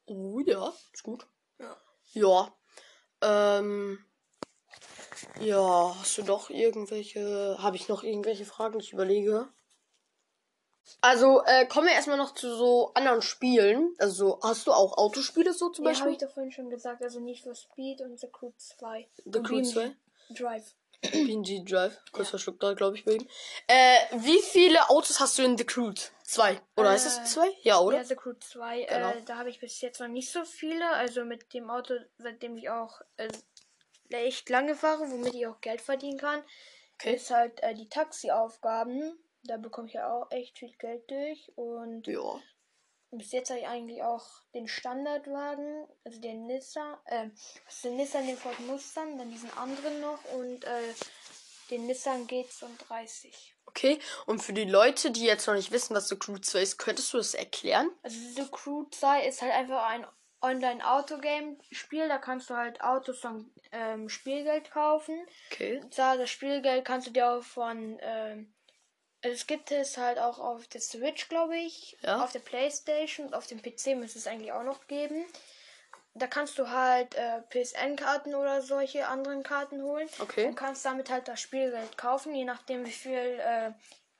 Oh 0.05 0.39
ja, 0.39 0.73
ist 0.93 1.03
gut. 1.03 1.27
Ja. 1.59 1.77
Ja. 2.13 2.53
Ähm. 3.21 4.03
Ja, 5.39 5.95
hast 5.99 6.17
du 6.17 6.23
noch 6.23 6.49
irgendwelche. 6.49 7.57
Habe 7.59 7.75
ich 7.75 7.87
noch 7.89 8.03
irgendwelche 8.03 8.45
Fragen? 8.45 8.79
Ich 8.79 8.93
überlege. 8.93 9.47
Also, 11.01 11.43
äh, 11.45 11.65
kommen 11.67 11.87
wir 11.87 11.93
erstmal 11.93 12.17
noch 12.17 12.33
zu 12.33 12.55
so 12.55 12.91
anderen 12.95 13.21
Spielen. 13.21 13.93
Also, 13.99 14.39
hast 14.41 14.65
du 14.67 14.71
auch 14.71 14.97
Autospiele 14.97 15.53
so 15.53 15.69
zum 15.69 15.85
Ja, 15.85 15.91
habe 15.91 15.99
Beispiel? 15.99 16.13
ich 16.13 16.17
doch 16.17 16.33
vorhin 16.33 16.51
schon 16.51 16.69
gesagt. 16.69 17.03
Also 17.03 17.19
nicht 17.19 17.43
für 17.43 17.53
Speed 17.53 18.01
und 18.01 18.19
The 18.19 18.27
Crew 18.27 18.51
2. 18.57 19.07
The 19.25 19.31
Crew 19.41 19.61
BMG 19.61 19.63
2? 19.71 19.95
Drive. 20.31 20.73
BNG 21.01 21.63
Drive. 21.65 21.97
Kurz 22.11 22.29
verschluckt 22.29 22.61
da, 22.61 22.73
glaube 22.73 22.97
ich, 22.97 23.05
bei 23.05 23.13
ihm. 23.13 23.27
Äh, 23.67 23.97
wie 24.17 24.39
viele 24.41 24.89
Autos 24.89 25.19
hast 25.19 25.37
du 25.37 25.43
in 25.43 25.57
The 25.57 25.65
Crew? 25.65 25.93
Zwei. 26.23 26.61
Oder 26.75 26.93
ist 26.95 27.05
Äh, 27.05 27.21
es 27.23 27.33
zwei? 27.33 27.49
Ja, 27.61 27.79
oder? 27.79 27.97
Ja, 27.97 28.03
The 28.03 28.15
Crew 28.15 28.33
2. 28.39 28.83
Genau. 28.83 29.11
Äh, 29.11 29.23
da 29.23 29.37
habe 29.37 29.49
ich 29.49 29.59
bis 29.59 29.79
jetzt 29.81 29.99
noch 29.99 30.07
nicht 30.07 30.31
so 30.31 30.43
viele. 30.43 30.87
Also 30.91 31.23
mit 31.25 31.53
dem 31.53 31.69
Auto, 31.69 31.95
seitdem 32.17 32.57
ich 32.57 32.69
auch 32.69 32.99
äh, 33.17 33.29
echt 34.09 34.49
lange 34.49 34.75
fahre, 34.75 35.09
womit 35.09 35.33
ich 35.33 35.47
auch 35.47 35.59
Geld 35.62 35.81
verdienen 35.81 36.17
kann, 36.17 36.43
Okay. 36.95 37.15
ist 37.15 37.31
halt 37.31 37.63
äh, 37.63 37.73
die 37.73 37.88
Taxiaufgaben. 37.88 39.17
Da 39.43 39.55
bekomme 39.57 39.88
ich 39.88 39.93
ja 39.93 40.12
auch 40.12 40.29
echt 40.31 40.59
viel 40.59 40.73
Geld 40.77 41.09
durch. 41.09 41.49
Und 41.55 42.05
Ja. 42.07 42.41
Bis 43.12 43.32
jetzt 43.32 43.50
habe 43.50 43.60
ich 43.60 43.67
eigentlich 43.67 44.04
auch 44.04 44.26
den 44.54 44.67
Standardwagen, 44.67 45.88
also 46.04 46.19
den 46.22 46.45
Nissan, 46.45 46.98
äh, 47.06 47.30
also 47.65 47.88
den 47.89 47.98
Nissan, 47.98 48.28
den 48.28 48.38
Ford 48.38 48.60
Mustang, 48.62 49.17
dann 49.17 49.32
diesen 49.32 49.52
anderen 49.58 50.00
noch 50.02 50.24
und 50.34 50.63
äh, 50.63 50.93
den 51.69 51.88
Nissan 51.88 52.28
G32. 52.28 53.34
Okay. 53.65 54.00
Und 54.26 54.41
für 54.41 54.54
die 54.54 54.65
Leute, 54.65 55.12
die 55.12 55.26
jetzt 55.26 55.48
noch 55.48 55.54
nicht 55.54 55.72
wissen, 55.72 55.95
was 55.95 56.10
The 56.10 56.17
Crew 56.17 56.38
2 56.38 56.62
ist, 56.62 56.78
könntest 56.78 57.13
du 57.13 57.17
das 57.17 57.36
erklären? 57.36 57.91
Also 58.02 58.17
The 58.36 58.48
Crew 58.52 58.86
2 58.89 59.28
ist 59.28 59.41
halt 59.41 59.54
einfach 59.54 59.86
ein 59.88 60.08
Online-Autogame-Spiel. 60.41 62.08
Da 62.08 62.17
kannst 62.17 62.50
du 62.50 62.56
halt 62.56 62.82
Autos 62.82 63.19
von 63.19 63.52
ähm, 63.72 64.10
Spielgeld 64.10 64.72
kaufen. 64.72 65.24
Okay. 65.52 65.82
Da 65.95 66.17
das 66.17 66.30
Spielgeld 66.30 66.86
kannst 66.86 67.08
du 67.08 67.12
dir 67.12 67.30
auch 67.30 67.43
von 67.43 67.98
ähm, 68.02 68.54
es 69.21 69.47
gibt 69.47 69.71
es 69.71 69.97
halt 69.97 70.17
auch 70.19 70.39
auf 70.39 70.67
der 70.67 70.82
Switch, 70.82 71.27
glaube 71.29 71.58
ich, 71.58 71.97
Ja. 72.01 72.23
auf 72.23 72.32
der 72.32 72.39
Playstation 72.39 73.27
und 73.27 73.34
auf 73.34 73.47
dem 73.47 73.62
PC 73.62 73.95
müsste 73.95 74.19
es 74.19 74.27
eigentlich 74.27 74.51
auch 74.51 74.63
noch 74.63 74.88
geben. 74.88 75.25
Da 76.15 76.27
kannst 76.27 76.58
du 76.58 76.69
halt 76.69 77.15
äh, 77.15 77.41
PSN-Karten 77.49 78.34
oder 78.36 78.62
solche 78.62 79.08
anderen 79.08 79.43
Karten 79.43 79.84
holen 79.84 80.10
Okay. 80.19 80.47
und 80.47 80.55
kannst 80.55 80.84
damit 80.86 81.10
halt 81.10 81.27
das 81.27 81.39
Spielgeld 81.39 81.97
kaufen, 81.97 82.34
je 82.34 82.45
nachdem 82.45 82.86
wie 82.86 82.91
viel 82.91 83.13
äh, 83.39 83.71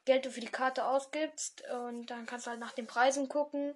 Geld 0.06 0.26
du 0.26 0.32
für 0.32 0.40
die 0.40 0.48
Karte 0.48 0.86
ausgibst. 0.86 1.64
Und 1.70 2.08
dann 2.08 2.26
kannst 2.26 2.46
du 2.46 2.52
halt 2.52 2.60
nach 2.60 2.72
den 2.74 2.88
Preisen 2.88 3.28
gucken. 3.28 3.76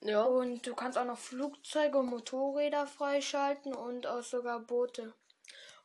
Ja. 0.00 0.22
Und 0.22 0.66
du 0.66 0.74
kannst 0.74 0.96
auch 0.96 1.04
noch 1.04 1.18
Flugzeuge 1.18 1.98
und 1.98 2.06
Motorräder 2.06 2.86
freischalten 2.86 3.74
und 3.74 4.06
auch 4.06 4.22
sogar 4.22 4.60
Boote. 4.60 5.12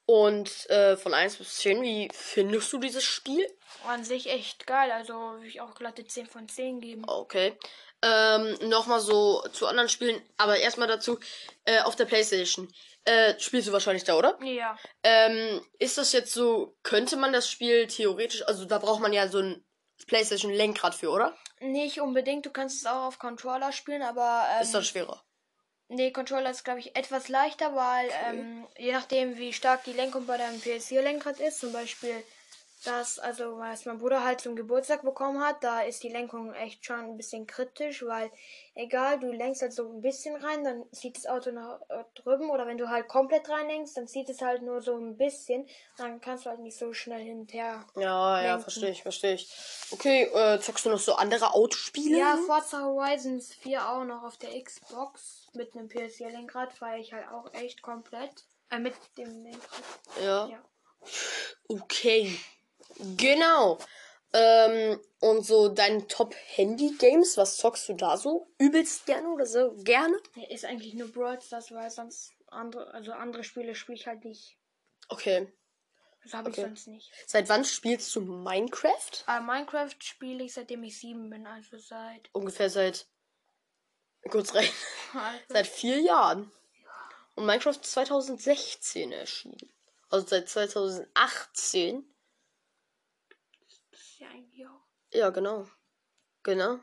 Und 0.05 0.69
äh, 0.69 0.97
von 0.97 1.13
1 1.13 1.37
bis 1.37 1.57
10, 1.57 1.81
wie 1.81 2.09
findest 2.13 2.71
du 2.73 2.77
dieses 2.77 3.03
Spiel? 3.03 3.47
An 3.87 4.03
sich 4.03 4.29
echt 4.29 4.67
geil, 4.67 4.91
also 4.91 5.13
würde 5.13 5.47
ich 5.47 5.61
auch 5.61 5.75
glatte 5.75 6.05
10 6.05 6.27
von 6.27 6.47
10 6.47 6.81
geben. 6.81 7.03
Okay. 7.07 7.57
Ähm, 8.01 8.57
nochmal 8.67 8.99
so 8.99 9.41
zu 9.53 9.65
anderen 9.65 9.87
Spielen, 9.87 10.21
aber 10.35 10.57
erstmal 10.57 10.89
dazu, 10.89 11.19
äh, 11.63 11.79
auf 11.81 11.95
der 11.95 12.05
Playstation. 12.05 12.67
Äh, 13.05 13.37
spielst 13.39 13.67
du 13.67 13.71
wahrscheinlich 13.71 14.03
da, 14.03 14.17
oder? 14.17 14.37
Ja. 14.43 14.77
Ähm, 15.03 15.65
ist 15.79 15.97
das 15.97 16.11
jetzt 16.11 16.33
so, 16.33 16.75
könnte 16.83 17.15
man 17.15 17.31
das 17.31 17.49
Spiel 17.49 17.87
theoretisch, 17.87 18.45
also 18.45 18.65
da 18.65 18.79
braucht 18.79 19.01
man 19.01 19.13
ja 19.13 19.27
so 19.27 19.39
ein 19.39 19.65
Playstation-Lenkrad 20.07 20.95
für, 20.95 21.11
oder? 21.11 21.35
Nicht 21.59 22.01
unbedingt, 22.01 22.45
du 22.45 22.49
kannst 22.49 22.81
es 22.81 22.85
auch 22.85 23.07
auf 23.07 23.19
Controller 23.19 23.71
spielen, 23.71 24.01
aber 24.01 24.45
ähm, 24.53 24.63
Ist 24.63 24.73
das 24.73 24.87
schwerer? 24.87 25.23
Nee, 25.89 26.12
Controller 26.12 26.52
ist 26.52 26.63
glaube 26.63 26.80
ich 26.80 26.96
etwas 26.96 27.30
leichter, 27.30 27.76
weil 27.76 28.10
ähm, 28.28 28.67
je 28.78 28.91
nachdem 28.91 29.38
wie 29.38 29.54
stark 29.54 29.84
die 29.84 29.93
Lenkung 29.93 30.26
bei 30.26 30.38
deinem 30.38 30.60
PS4-Lenkrad 30.60 31.39
ist, 31.39 31.60
zum 31.60 31.72
Beispiel 31.72 32.24
das, 32.86 33.19
also 33.19 33.58
was 33.60 33.86
mein 33.86 33.98
Bruder 33.98 34.24
halt 34.24 34.41
zum 34.41 34.56
Geburtstag 34.56 35.04
bekommen 35.04 35.41
hat, 35.41 35.63
da 35.63 35.82
ist 35.82 36.04
die 36.04 36.10
Lenkung 36.10 36.54
echt 36.54 36.86
schon 36.86 37.00
ein 37.00 37.17
bisschen 37.17 37.48
kritisch, 37.48 38.04
weil 38.06 38.30
egal, 38.76 39.19
du 39.19 39.32
lenkst 39.32 39.62
halt 39.62 39.74
so 39.74 39.89
ein 39.89 40.02
bisschen 40.02 40.36
rein, 40.36 40.63
dann 40.63 40.84
zieht 40.91 41.17
das 41.17 41.26
Auto 41.26 41.52
nach 41.52 41.80
äh, 41.89 42.04
drüben 42.15 42.50
oder 42.50 42.67
wenn 42.67 42.78
du 42.78 42.89
halt 42.89 43.08
komplett 43.08 43.50
reinlenkst, 43.50 43.96
dann 43.96 44.08
zieht 44.08 44.30
es 44.30 44.41
halt 44.41 44.62
nur 44.62 44.82
so 44.82 44.98
ein 44.98 45.17
bisschen, 45.17 45.67
dann 45.98 46.19
kannst 46.19 46.46
du 46.46 46.50
halt 46.50 46.60
nicht 46.60 46.78
so 46.78 46.93
schnell 46.93 47.24
hinterher. 47.24 47.86
Ja, 47.96 48.41
ja, 48.41 48.41
Lenken. 48.41 48.62
verstehe 48.63 48.89
ich, 48.89 49.02
verstehe 49.02 49.36
ich. 49.36 49.50
Okay, 49.91 50.24
äh, 50.24 50.60
zockst 50.60 50.86
du 50.86 50.89
noch 50.89 51.00
so 51.00 51.15
andere 51.15 51.54
Autospiele? 51.54 52.17
Ja, 52.17 52.38
Forza 52.46 52.84
Horizons 52.84 53.54
4 53.54 53.89
auch 53.89 54.04
noch 54.04 54.24
auf 54.24 54.38
der 54.38 54.62
Xbox 54.62 55.42
mit 55.55 55.75
einem 55.75 55.87
PS4-Lenkrad 55.87 56.73
fahre 56.73 56.99
ich 56.99 57.13
halt 57.13 57.27
auch 57.29 57.53
echt 57.53 57.81
komplett. 57.81 58.45
Äh, 58.69 58.79
mit 58.79 58.95
dem 59.17 59.43
Lenkrad. 59.43 59.83
Ja. 60.21 60.47
Ja. 60.47 60.63
Okay. 61.67 62.37
Genau. 63.17 63.77
Ähm, 64.33 64.99
und 65.19 65.45
so 65.45 65.69
deine 65.69 66.07
Top-Handy-Games, 66.07 67.37
was 67.37 67.57
zockst 67.57 67.87
du 67.89 67.93
da 67.93 68.17
so? 68.17 68.47
Übelst 68.57 69.05
gerne 69.05 69.29
oder 69.29 69.45
so 69.45 69.75
gerne? 69.83 70.17
Nee, 70.35 70.47
ist 70.51 70.65
eigentlich 70.65 70.95
nur 70.95 71.07
Brawl 71.11 71.39
Stars, 71.39 71.71
weil 71.71 71.89
sonst 71.91 72.31
andere, 72.47 72.91
also 72.93 73.11
andere 73.11 73.43
Spiele 73.43 73.75
spiele 73.75 73.97
ich 73.97 74.07
halt 74.07 74.25
nicht. 74.25 74.57
Okay. 75.09 75.51
Das 76.23 76.33
habe 76.33 76.49
Okay. 76.49 76.61
ich 76.61 76.65
sonst 76.67 76.87
nicht. 76.87 77.11
Seit 77.27 77.49
wann 77.49 77.65
spielst 77.65 78.15
du 78.15 78.21
Minecraft? 78.21 79.23
Aber 79.27 79.45
Minecraft 79.45 79.95
spiele 79.99 80.43
ich 80.45 80.53
seitdem 80.53 80.83
ich 80.83 80.97
sieben 80.97 81.29
bin, 81.29 81.45
also 81.45 81.77
seit. 81.77 82.29
Ungefähr 82.33 82.69
seit. 82.69 83.05
Kurz 84.29 84.53
rein. 84.55 84.69
Seit 85.49 85.67
vier 85.67 85.99
Jahren. 85.99 86.51
Und 87.36 87.45
Minecraft 87.45 87.71
ist 87.71 87.91
2016 87.91 89.12
erschienen. 89.12 89.73
Also 90.09 90.27
seit 90.27 90.49
2018. 90.49 92.05
ist 93.91 94.19
ja 94.19 94.27
eigentlich 94.29 94.67
auch. 94.67 94.81
Ja, 95.12 95.29
genau. 95.29 95.67
Genau. 96.43 96.79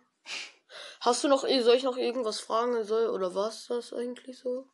Hast 1.00 1.24
du 1.24 1.28
noch, 1.28 1.42
soll 1.42 1.76
ich 1.76 1.82
noch 1.82 1.96
irgendwas 1.96 2.40
fragen 2.40 2.84
soll 2.84 3.08
oder 3.08 3.34
was 3.34 3.66
das 3.66 3.92
eigentlich 3.92 4.38
so? 4.38 4.68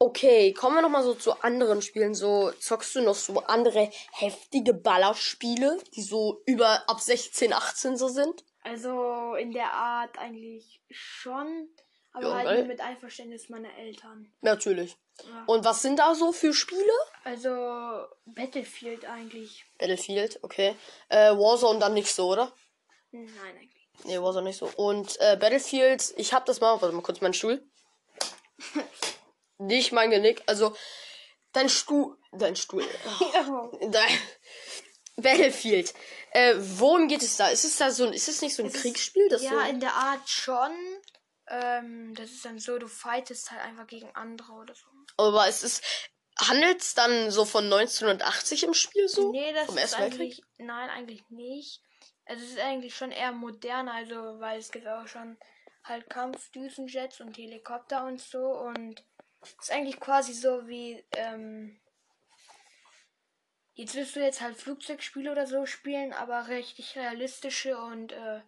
Okay, 0.00 0.52
kommen 0.52 0.76
wir 0.76 0.82
noch 0.82 0.88
mal 0.88 1.02
so 1.02 1.14
zu 1.14 1.42
anderen 1.42 1.82
Spielen. 1.82 2.14
So 2.14 2.52
zockst 2.52 2.94
du 2.94 3.02
noch 3.02 3.16
so 3.16 3.40
andere 3.40 3.90
heftige 4.12 4.72
Ballerspiele, 4.72 5.78
die 5.94 6.02
so 6.02 6.40
über 6.46 6.88
ab 6.88 7.00
16, 7.00 7.52
18 7.52 7.96
so 7.96 8.08
sind? 8.08 8.44
Also 8.68 9.34
in 9.34 9.52
der 9.52 9.72
Art 9.72 10.18
eigentlich 10.18 10.82
schon. 10.90 11.68
Aber 12.12 12.28
Ja, 12.28 12.34
halt 12.34 12.58
nur 12.58 12.66
mit 12.66 12.80
Einverständnis 12.80 13.48
meiner 13.48 13.74
Eltern. 13.78 14.30
Natürlich. 14.42 14.96
Ja. 15.22 15.44
Und 15.46 15.64
was 15.64 15.82
sind 15.82 15.98
da 15.98 16.14
so 16.14 16.32
für 16.32 16.52
Spiele? 16.52 16.92
Also 17.24 18.06
Battlefield 18.26 19.04
eigentlich. 19.06 19.64
Battlefield, 19.78 20.38
okay. 20.42 20.74
Äh, 21.08 21.32
Warzone 21.32 21.78
dann 21.78 21.94
nicht 21.94 22.12
so, 22.12 22.28
oder? 22.28 22.52
Nein, 23.10 23.30
eigentlich. 23.58 23.88
Nee, 24.04 24.20
war 24.20 24.32
so 24.32 24.40
nicht 24.42 24.58
so. 24.58 24.70
Und 24.76 25.18
äh, 25.20 25.36
Battlefield, 25.36 26.12
ich 26.16 26.32
hab 26.34 26.44
das 26.44 26.60
mal, 26.60 26.80
warte 26.80 26.94
mal 26.94 27.02
kurz 27.02 27.20
meinen 27.20 27.34
Stuhl. 27.34 27.66
nicht 29.58 29.92
mein 29.92 30.10
Genick, 30.10 30.42
also 30.46 30.76
dein 31.52 31.68
Stuhl, 31.68 32.16
dein 32.32 32.56
Stuhl. 32.56 32.84
Dein 33.80 34.18
Battlefield. 35.22 35.92
Äh, 36.32 36.54
worum 36.58 37.08
geht 37.08 37.22
es 37.22 37.36
da? 37.36 37.48
Ist 37.48 37.64
es 37.64 37.76
da 37.76 37.90
so 37.90 38.06
ein, 38.06 38.12
ist 38.12 38.28
es 38.28 38.40
nicht 38.42 38.54
so 38.54 38.62
ein 38.62 38.68
Es 38.68 38.74
ist- 38.76 38.82
Kriegsspiel? 38.82 39.28
Das 39.28 39.42
ja, 39.42 39.50
so, 39.50 39.58
in 39.60 39.80
der 39.80 39.94
Art 39.94 40.28
schon. 40.28 40.70
Ähm, 41.48 42.14
das 42.14 42.30
ist 42.30 42.44
dann 42.44 42.58
so, 42.58 42.78
du 42.78 42.88
fightest 42.88 43.50
halt 43.50 43.62
einfach 43.62 43.86
gegen 43.86 44.10
andere 44.14 44.52
oder 44.52 44.74
so. 44.74 44.86
aber 45.16 45.48
es 45.48 45.62
ist, 45.62 45.82
handelt 46.38 46.82
es 46.82 46.94
dann 46.94 47.30
so 47.30 47.44
von 47.46 47.64
1980 47.64 48.64
im 48.64 48.74
Spiel 48.74 49.08
so? 49.08 49.32
nee, 49.32 49.52
das 49.54 49.74
ist 49.74 49.94
eigentlich. 49.94 50.42
Nein, 50.58 50.90
eigentlich 50.90 51.22
nicht. 51.30 51.80
Es 52.26 52.42
ist 52.42 52.58
eigentlich 52.58 52.94
schon 52.94 53.10
eher 53.10 53.32
modern, 53.32 53.88
also 53.88 54.14
weil 54.40 54.58
es 54.58 54.70
gibt 54.70 54.86
auch 54.86 55.06
schon 55.08 55.38
halt 55.84 56.10
Kampfdüsenjets 56.10 57.20
und 57.22 57.38
Helikopter 57.38 58.04
und 58.04 58.20
so 58.20 58.40
und 58.40 59.02
ist 59.40 59.70
eigentlich 59.72 59.98
quasi 59.98 60.34
so 60.34 60.66
wie 60.68 61.02
ähm, 61.16 61.80
jetzt 63.78 63.94
wirst 63.94 64.16
du 64.16 64.20
jetzt 64.20 64.40
halt 64.40 64.56
Flugzeugspiele 64.56 65.30
oder 65.30 65.46
so 65.46 65.64
spielen, 65.66 66.12
aber 66.12 66.48
richtig 66.48 66.96
realistische 66.96 67.78
und 67.78 68.12
äh, 68.12 68.40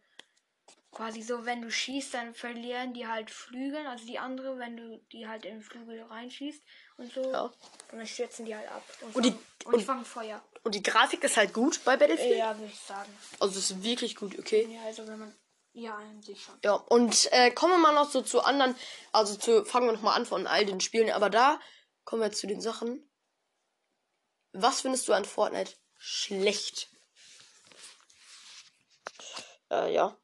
quasi 0.92 1.22
so, 1.22 1.44
wenn 1.46 1.62
du 1.62 1.70
schießt, 1.70 2.14
dann 2.14 2.34
verlieren 2.34 2.92
die 2.94 3.06
halt 3.06 3.30
Flügel, 3.30 3.86
also 3.86 4.04
die 4.06 4.18
andere, 4.18 4.58
wenn 4.58 4.76
du 4.76 4.98
die 5.12 5.28
halt 5.28 5.44
in 5.44 5.56
den 5.56 5.62
Flügel 5.62 6.02
reinschießt 6.02 6.60
und 6.96 7.12
so 7.12 7.22
Ja. 7.32 7.42
und 7.44 7.98
dann 7.98 8.06
stürzen 8.06 8.44
die 8.44 8.54
halt 8.56 8.68
ab 8.70 8.82
und, 9.02 9.14
Und 9.16 9.22
die- 9.24 9.30
fangen, 9.30 9.44
und, 9.66 9.74
und- 9.74 9.82
fangen 9.84 10.04
Feuer. 10.04 10.42
Und 10.62 10.74
die 10.74 10.82
Grafik 10.82 11.22
ist 11.24 11.36
halt 11.38 11.54
gut 11.54 11.80
bei 11.84 11.96
Battlefield? 11.96 12.36
Ja, 12.36 12.58
würde 12.58 12.70
ich 12.72 12.78
sagen. 12.80 13.10
Also 13.38 13.58
es 13.58 13.70
ist 13.70 13.82
wirklich 13.82 14.16
gut, 14.16 14.38
okay. 14.38 14.68
Ja, 14.70 14.82
also 14.84 15.06
wenn 15.06 15.18
man. 15.18 15.34
Ja, 15.72 15.94
an 15.94 16.20
sich 16.22 16.42
schon. 16.42 16.58
Ja, 16.64 16.72
und 16.74 17.28
äh, 17.32 17.52
kommen 17.52 17.74
wir 17.74 17.78
mal 17.78 17.94
noch 17.94 18.10
so 18.10 18.20
zu 18.22 18.42
anderen, 18.42 18.74
also 19.12 19.36
zu, 19.36 19.64
fangen 19.64 19.86
wir 19.86 19.92
noch 19.92 20.02
mal 20.02 20.14
an 20.16 20.26
von 20.26 20.48
all 20.48 20.66
den 20.66 20.80
Spielen, 20.80 21.10
aber 21.12 21.30
da 21.30 21.60
kommen 22.04 22.20
wir 22.22 22.32
zu 22.32 22.48
den 22.48 22.60
Sachen. 22.60 23.08
Was 24.52 24.80
findest 24.80 25.06
du 25.08 25.12
an 25.12 25.24
Fortnite 25.24 25.72
schlecht? 25.96 26.88
Äh, 29.70 29.92
ja. 29.92 30.16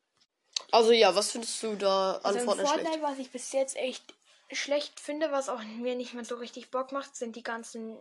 Also 0.72 0.92
ja, 0.92 1.14
was 1.14 1.30
findest 1.30 1.62
du 1.62 1.76
da 1.76 2.16
an 2.16 2.24
Also 2.24 2.40
Fortnite, 2.40 2.68
Fortnite, 2.68 2.88
schlecht? 2.92 3.02
was 3.02 3.18
ich 3.18 3.30
bis 3.30 3.52
jetzt 3.52 3.76
echt 3.76 4.14
schlecht 4.50 4.98
finde, 5.00 5.30
was 5.32 5.48
auch 5.48 5.62
mir 5.62 5.94
nicht 5.94 6.14
mehr 6.14 6.24
so 6.24 6.36
richtig 6.36 6.70
Bock 6.70 6.92
macht, 6.92 7.14
sind 7.16 7.36
die 7.36 7.42
ganzen 7.42 7.96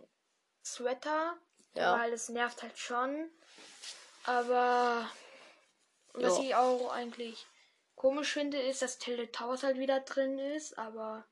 Sweater. 0.64 1.36
Ja. 1.74 1.98
Weil 1.98 2.12
es 2.12 2.28
nervt 2.28 2.62
halt 2.62 2.78
schon. 2.78 3.30
Aber 4.24 5.08
was 6.14 6.38
Ja. 6.38 6.42
ich 6.44 6.54
auch 6.54 6.90
eigentlich 6.90 7.46
komisch 7.94 8.32
finde, 8.32 8.60
ist, 8.60 8.82
dass 8.82 8.98
Tilted 8.98 9.32
Towers 9.34 9.62
halt 9.62 9.78
wieder 9.78 10.00
drin 10.00 10.38
ist, 10.38 10.76
aber 10.78 11.24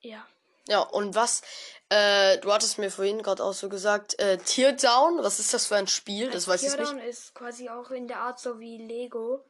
ja. 0.00 0.26
Ja, 0.66 0.80
und 0.80 1.14
was, 1.14 1.42
äh, 1.90 2.38
du 2.38 2.52
hattest 2.52 2.78
mir 2.78 2.90
vorhin 2.90 3.22
gerade 3.22 3.44
auch 3.44 3.52
so 3.52 3.68
gesagt, 3.68 4.18
äh, 4.18 4.38
Teardown, 4.38 5.22
was 5.22 5.38
ist 5.38 5.52
das 5.52 5.66
für 5.66 5.76
ein 5.76 5.86
Spiel? 5.88 6.30
Das 6.30 6.48
weiß 6.48 6.62
ich 6.62 6.72
Teardown 6.72 6.96
nicht. 6.96 7.06
ist 7.06 7.34
quasi 7.34 7.68
auch 7.68 7.90
in 7.90 8.08
der 8.08 8.20
Art 8.20 8.38
so 8.40 8.58
wie 8.58 8.78
Lego. 8.78 9.44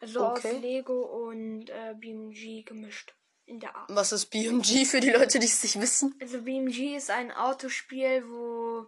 Also 0.00 0.24
Okay. 0.24 0.54
aus 0.54 0.60
Lego 0.62 1.02
und 1.28 1.68
äh, 1.70 1.94
BMG 1.94 2.64
gemischt. 2.64 3.14
In 3.46 3.60
der 3.60 3.74
Art. 3.74 3.88
Was 3.90 4.12
ist 4.12 4.26
BMG 4.26 4.86
für 4.86 5.00
die 5.00 5.10
Leute, 5.10 5.38
die 5.40 5.46
es 5.46 5.62
nicht 5.62 5.80
wissen? 5.80 6.16
Also 6.20 6.40
BMG 6.42 6.96
ist 6.96 7.10
ein 7.10 7.32
Autospiel, 7.32 8.24
wo 8.28 8.86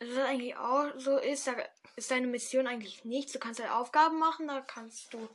also 0.00 0.14
das 0.16 0.24
eigentlich 0.26 0.56
auch 0.56 0.86
so 0.96 1.16
ist. 1.16 1.46
Da 1.46 1.54
ist 1.96 2.10
deine 2.10 2.26
Mission 2.26 2.66
eigentlich 2.66 3.04
nichts. 3.04 3.32
Du 3.32 3.38
kannst 3.38 3.60
halt 3.60 3.70
Aufgaben 3.70 4.18
machen, 4.18 4.48
da 4.48 4.60
kannst 4.60 5.14
du 5.14 5.28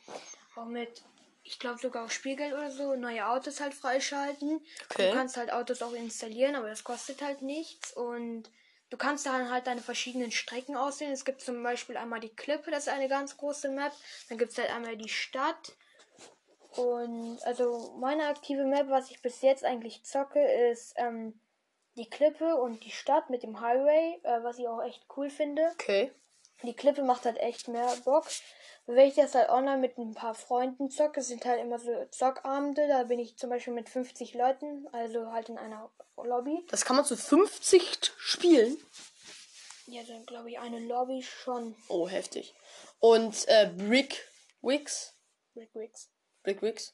auch 0.55 0.65
mit, 0.65 1.03
ich 1.45 1.59
glaube 1.59 1.79
sogar 1.79 2.05
auch 2.05 2.09
Spielgeld 2.09 2.53
oder 2.53 2.71
so, 2.71 2.95
neue 2.95 3.27
Autos 3.27 3.61
halt 3.61 3.75
freischalten. 3.75 4.65
Okay. 4.89 5.09
Du 5.09 5.13
kannst 5.15 5.37
halt 5.37 5.53
Autos 5.53 5.83
auch 5.83 5.93
installieren, 5.93 6.55
aber 6.55 6.69
das 6.69 6.83
kostet 6.83 7.21
halt 7.21 7.43
nichts. 7.43 7.93
Und 7.93 8.49
du 8.89 8.97
kannst 8.97 9.27
dann 9.27 9.51
halt 9.51 9.67
deine 9.67 9.81
verschiedenen 9.81 10.31
Strecken 10.31 10.75
aussehen. 10.75 11.11
Es 11.11 11.23
gibt 11.23 11.41
zum 11.41 11.61
Beispiel 11.61 11.97
einmal 11.97 12.19
die 12.19 12.35
Klippe, 12.35 12.71
das 12.71 12.87
ist 12.87 12.93
eine 12.93 13.07
ganz 13.07 13.37
große 13.37 13.69
Map. 13.69 13.93
Dann 14.27 14.39
gibt 14.39 14.51
es 14.51 14.57
halt 14.57 14.71
einmal 14.71 14.97
die 14.97 15.07
Stadt. 15.07 15.73
Und 16.77 17.37
also 17.43 17.95
meine 17.99 18.25
aktive 18.25 18.65
Map, 18.65 18.89
was 18.89 19.11
ich 19.11 19.21
bis 19.21 19.41
jetzt 19.41 19.63
eigentlich 19.63 20.03
zocke, 20.03 20.43
ist 20.71 20.95
ähm, 20.97 21.39
die 21.95 22.09
Klippe 22.09 22.55
und 22.55 22.83
die 22.83 22.91
Stadt 22.91 23.29
mit 23.29 23.43
dem 23.43 23.61
Highway, 23.61 24.19
äh, 24.23 24.43
was 24.43 24.57
ich 24.57 24.67
auch 24.67 24.83
echt 24.83 25.05
cool 25.15 25.29
finde. 25.29 25.69
Okay. 25.73 26.11
Die 26.63 26.75
Klippe 26.75 27.03
macht 27.03 27.25
halt 27.25 27.37
echt 27.37 27.67
mehr 27.67 27.95
Bock. 28.05 28.25
Wenn 28.87 29.07
ich 29.07 29.15
das 29.15 29.33
halt 29.33 29.49
online 29.49 29.77
mit 29.77 29.97
ein 29.97 30.13
paar 30.13 30.35
Freunden 30.35 30.89
zocke, 30.89 31.21
sind 31.21 31.43
halt 31.45 31.59
immer 31.59 31.79
so 31.79 32.05
Zockabende. 32.11 32.87
Da 32.87 33.03
bin 33.03 33.19
ich 33.19 33.37
zum 33.37 33.49
Beispiel 33.49 33.73
mit 33.73 33.89
50 33.89 34.33
Leuten, 34.35 34.87
also 34.91 35.31
halt 35.31 35.49
in 35.49 35.57
einer 35.57 35.91
Lobby. 36.17 36.65
Das 36.69 36.85
kann 36.85 36.95
man 36.95 37.05
zu 37.05 37.17
50 37.17 38.11
spielen. 38.17 38.77
Ja, 39.87 40.03
dann 40.03 40.25
glaube 40.25 40.49
ich 40.49 40.59
eine 40.59 40.79
Lobby 40.79 41.23
schon. 41.23 41.75
Oh, 41.89 42.07
heftig. 42.07 42.53
Und 42.99 43.47
äh, 43.47 43.71
Brick 43.75 44.27
Wix. 44.61 45.13
Rick 45.55 45.73
Wicks. 45.73 46.09
Brick 46.43 46.61
Wix? 46.61 46.93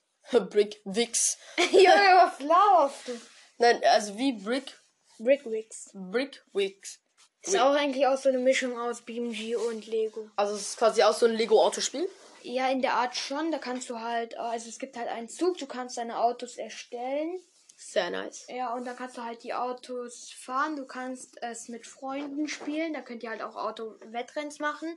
Brick 0.49 0.81
Wix. 0.85 1.37
Junge, 1.57 1.87
was 1.87 2.39
laufst 2.39 3.07
du? 3.07 3.21
Nein, 3.57 3.81
also 3.83 4.17
wie 4.17 4.33
Brick 4.33 4.77
Brick 5.19 5.45
Wicks. 5.45 5.91
Brick 5.93 6.43
Wix. 6.53 6.99
Ist 7.43 7.59
auch 7.59 7.73
eigentlich 7.73 8.05
auch 8.05 8.17
so 8.17 8.29
eine 8.29 8.37
Mischung 8.37 8.77
aus 8.79 9.01
BMG 9.01 9.55
und 9.55 9.87
Lego. 9.87 10.29
Also 10.35 10.55
es 10.55 10.61
ist 10.61 10.77
quasi 10.77 11.01
auch 11.03 11.13
so 11.13 11.25
ein 11.25 11.33
Lego 11.33 11.61
Autospiel. 11.63 12.07
Ja, 12.43 12.69
in 12.69 12.81
der 12.81 12.93
Art 12.93 13.15
schon. 13.15 13.51
Da 13.51 13.57
kannst 13.57 13.89
du 13.89 13.99
halt, 13.99 14.37
also 14.37 14.69
es 14.69 14.79
gibt 14.79 14.97
halt 14.97 15.07
einen 15.07 15.29
Zug, 15.29 15.57
du 15.57 15.65
kannst 15.65 15.97
deine 15.97 16.19
Autos 16.19 16.57
erstellen. 16.57 17.39
Sehr 17.75 18.11
nice. 18.11 18.45
Ja, 18.47 18.73
und 18.75 18.85
dann 18.85 18.95
kannst 18.95 19.17
du 19.17 19.23
halt 19.23 19.43
die 19.43 19.55
Autos 19.55 20.31
fahren. 20.31 20.75
Du 20.75 20.85
kannst 20.85 21.41
es 21.41 21.67
mit 21.67 21.87
Freunden 21.87 22.47
spielen. 22.47 22.93
Da 22.93 23.01
könnt 23.01 23.23
ihr 23.23 23.31
halt 23.31 23.41
auch 23.41 23.55
Auto-Wettrenns 23.55 24.59
machen. 24.59 24.95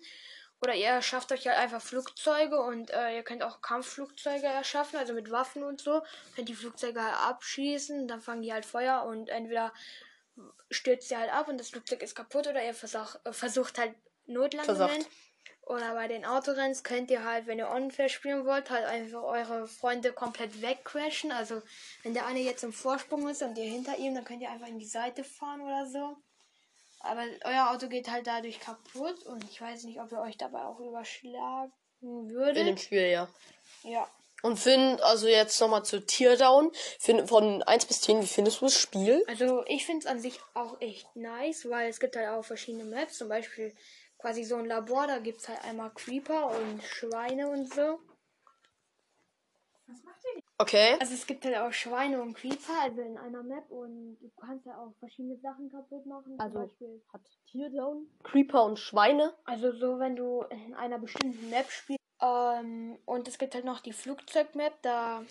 Oder 0.60 0.74
ihr 0.74 1.00
schafft 1.02 1.32
euch 1.32 1.46
halt 1.46 1.58
einfach 1.58 1.82
Flugzeuge 1.82 2.60
und 2.60 2.90
äh, 2.90 3.16
ihr 3.16 3.22
könnt 3.22 3.42
auch 3.42 3.60
Kampfflugzeuge 3.60 4.46
erschaffen, 4.46 4.98
also 4.98 5.12
mit 5.12 5.30
Waffen 5.30 5.62
und 5.62 5.80
so. 5.80 6.02
Könnt 6.36 6.48
die 6.48 6.54
Flugzeuge 6.54 7.02
halt 7.02 7.16
abschießen, 7.16 8.08
dann 8.08 8.22
fangen 8.22 8.40
die 8.40 8.52
halt 8.52 8.64
Feuer 8.64 9.04
und 9.04 9.28
entweder 9.28 9.72
stürzt 10.70 11.10
ihr 11.10 11.18
halt 11.18 11.32
ab 11.32 11.48
und 11.48 11.58
das 11.58 11.70
Flugzeug 11.70 12.02
ist 12.02 12.14
kaputt 12.14 12.46
oder 12.46 12.64
ihr 12.64 12.74
versuch, 12.74 13.16
äh, 13.24 13.32
versucht 13.32 13.78
halt 13.78 13.94
Notlandungen. 14.26 14.76
Versagt. 14.76 15.10
Oder 15.66 15.94
bei 15.94 16.08
den 16.08 16.26
Autorenns 16.26 16.84
könnt 16.84 17.10
ihr 17.10 17.24
halt, 17.24 17.46
wenn 17.46 17.58
ihr 17.58 17.70
unfair 17.70 18.10
spielen 18.10 18.44
wollt, 18.44 18.68
halt 18.68 18.84
einfach 18.84 19.22
eure 19.22 19.66
Freunde 19.66 20.12
komplett 20.12 20.60
wegcrashen. 20.60 21.32
Also 21.32 21.62
wenn 22.02 22.12
der 22.12 22.26
eine 22.26 22.40
jetzt 22.40 22.64
im 22.64 22.72
Vorsprung 22.72 23.28
ist 23.28 23.42
und 23.42 23.56
ihr 23.56 23.64
hinter 23.64 23.96
ihm, 23.96 24.14
dann 24.14 24.24
könnt 24.24 24.42
ihr 24.42 24.50
einfach 24.50 24.66
in 24.66 24.78
die 24.78 24.84
Seite 24.84 25.24
fahren 25.24 25.62
oder 25.62 25.86
so. 25.86 26.16
Aber 27.00 27.22
euer 27.44 27.70
Auto 27.70 27.88
geht 27.88 28.10
halt 28.10 28.26
dadurch 28.26 28.60
kaputt 28.60 29.22
und 29.24 29.44
ich 29.44 29.60
weiß 29.60 29.84
nicht, 29.84 30.00
ob 30.00 30.12
ihr 30.12 30.20
euch 30.20 30.36
dabei 30.36 30.64
auch 30.64 30.80
überschlagen 30.80 31.72
In 32.00 32.28
dem 32.28 32.30
würdet. 32.30 32.80
Spiel, 32.80 33.08
ja. 33.08 33.28
Ja. 33.84 34.08
Und 34.44 34.58
Finn, 34.58 35.00
also 35.00 35.26
jetzt 35.26 35.58
nochmal 35.60 35.86
zu 35.86 36.04
Teardown. 36.04 36.70
Finn, 37.00 37.26
von 37.26 37.62
1 37.62 37.86
bis 37.86 38.02
10, 38.02 38.20
wie 38.20 38.26
findest 38.26 38.60
du 38.60 38.66
das 38.66 38.78
Spiel? 38.78 39.24
Also 39.26 39.64
ich 39.66 39.86
finde 39.86 40.00
es 40.00 40.06
an 40.06 40.20
sich 40.20 40.38
auch 40.52 40.78
echt 40.82 41.06
nice, 41.16 41.68
weil 41.70 41.88
es 41.88 41.98
gibt 41.98 42.14
halt 42.14 42.28
auch 42.28 42.44
verschiedene 42.44 42.84
Maps. 42.84 43.16
Zum 43.16 43.30
Beispiel 43.30 43.74
quasi 44.18 44.44
so 44.44 44.56
ein 44.56 44.66
Labor, 44.66 45.06
da 45.06 45.18
gibt 45.18 45.40
es 45.40 45.48
halt 45.48 45.64
einmal 45.64 45.90
Creeper 45.94 46.50
und 46.50 46.82
Schweine 46.82 47.48
und 47.48 47.72
so. 47.72 47.98
Okay. 50.58 50.96
Also 51.00 51.14
es 51.14 51.26
gibt 51.26 51.44
halt 51.46 51.56
auch 51.56 51.72
Schweine 51.72 52.20
und 52.22 52.34
Creeper, 52.34 52.80
also 52.82 53.00
in 53.00 53.16
einer 53.18 53.42
Map 53.42 53.68
und 53.70 54.18
du 54.20 54.30
kannst 54.40 54.64
ja 54.66 54.76
auch 54.78 54.92
verschiedene 55.00 55.36
Sachen 55.38 55.70
kaputt 55.70 56.06
machen. 56.06 56.36
Also- 56.38 56.52
Zum 56.58 56.68
Beispiel, 56.68 57.02
Hat 57.12 57.22
Teardown? 57.50 58.06
Creeper 58.22 58.64
und 58.64 58.78
Schweine. 58.78 59.34
also 59.46 59.72
so 59.72 59.98
wenn 59.98 60.16
du 60.16 60.42
in 60.50 60.74
einer 60.74 60.98
bestimmten 60.98 61.50
Map 61.50 61.70
spielst. 61.70 61.98
Ähm, 62.24 62.96
und 63.04 63.28
es 63.28 63.38
gibt 63.38 63.54
halt 63.54 63.66
noch 63.66 63.80
die 63.80 63.92
Flugzeugmap, 63.92 64.72
da 64.80 65.22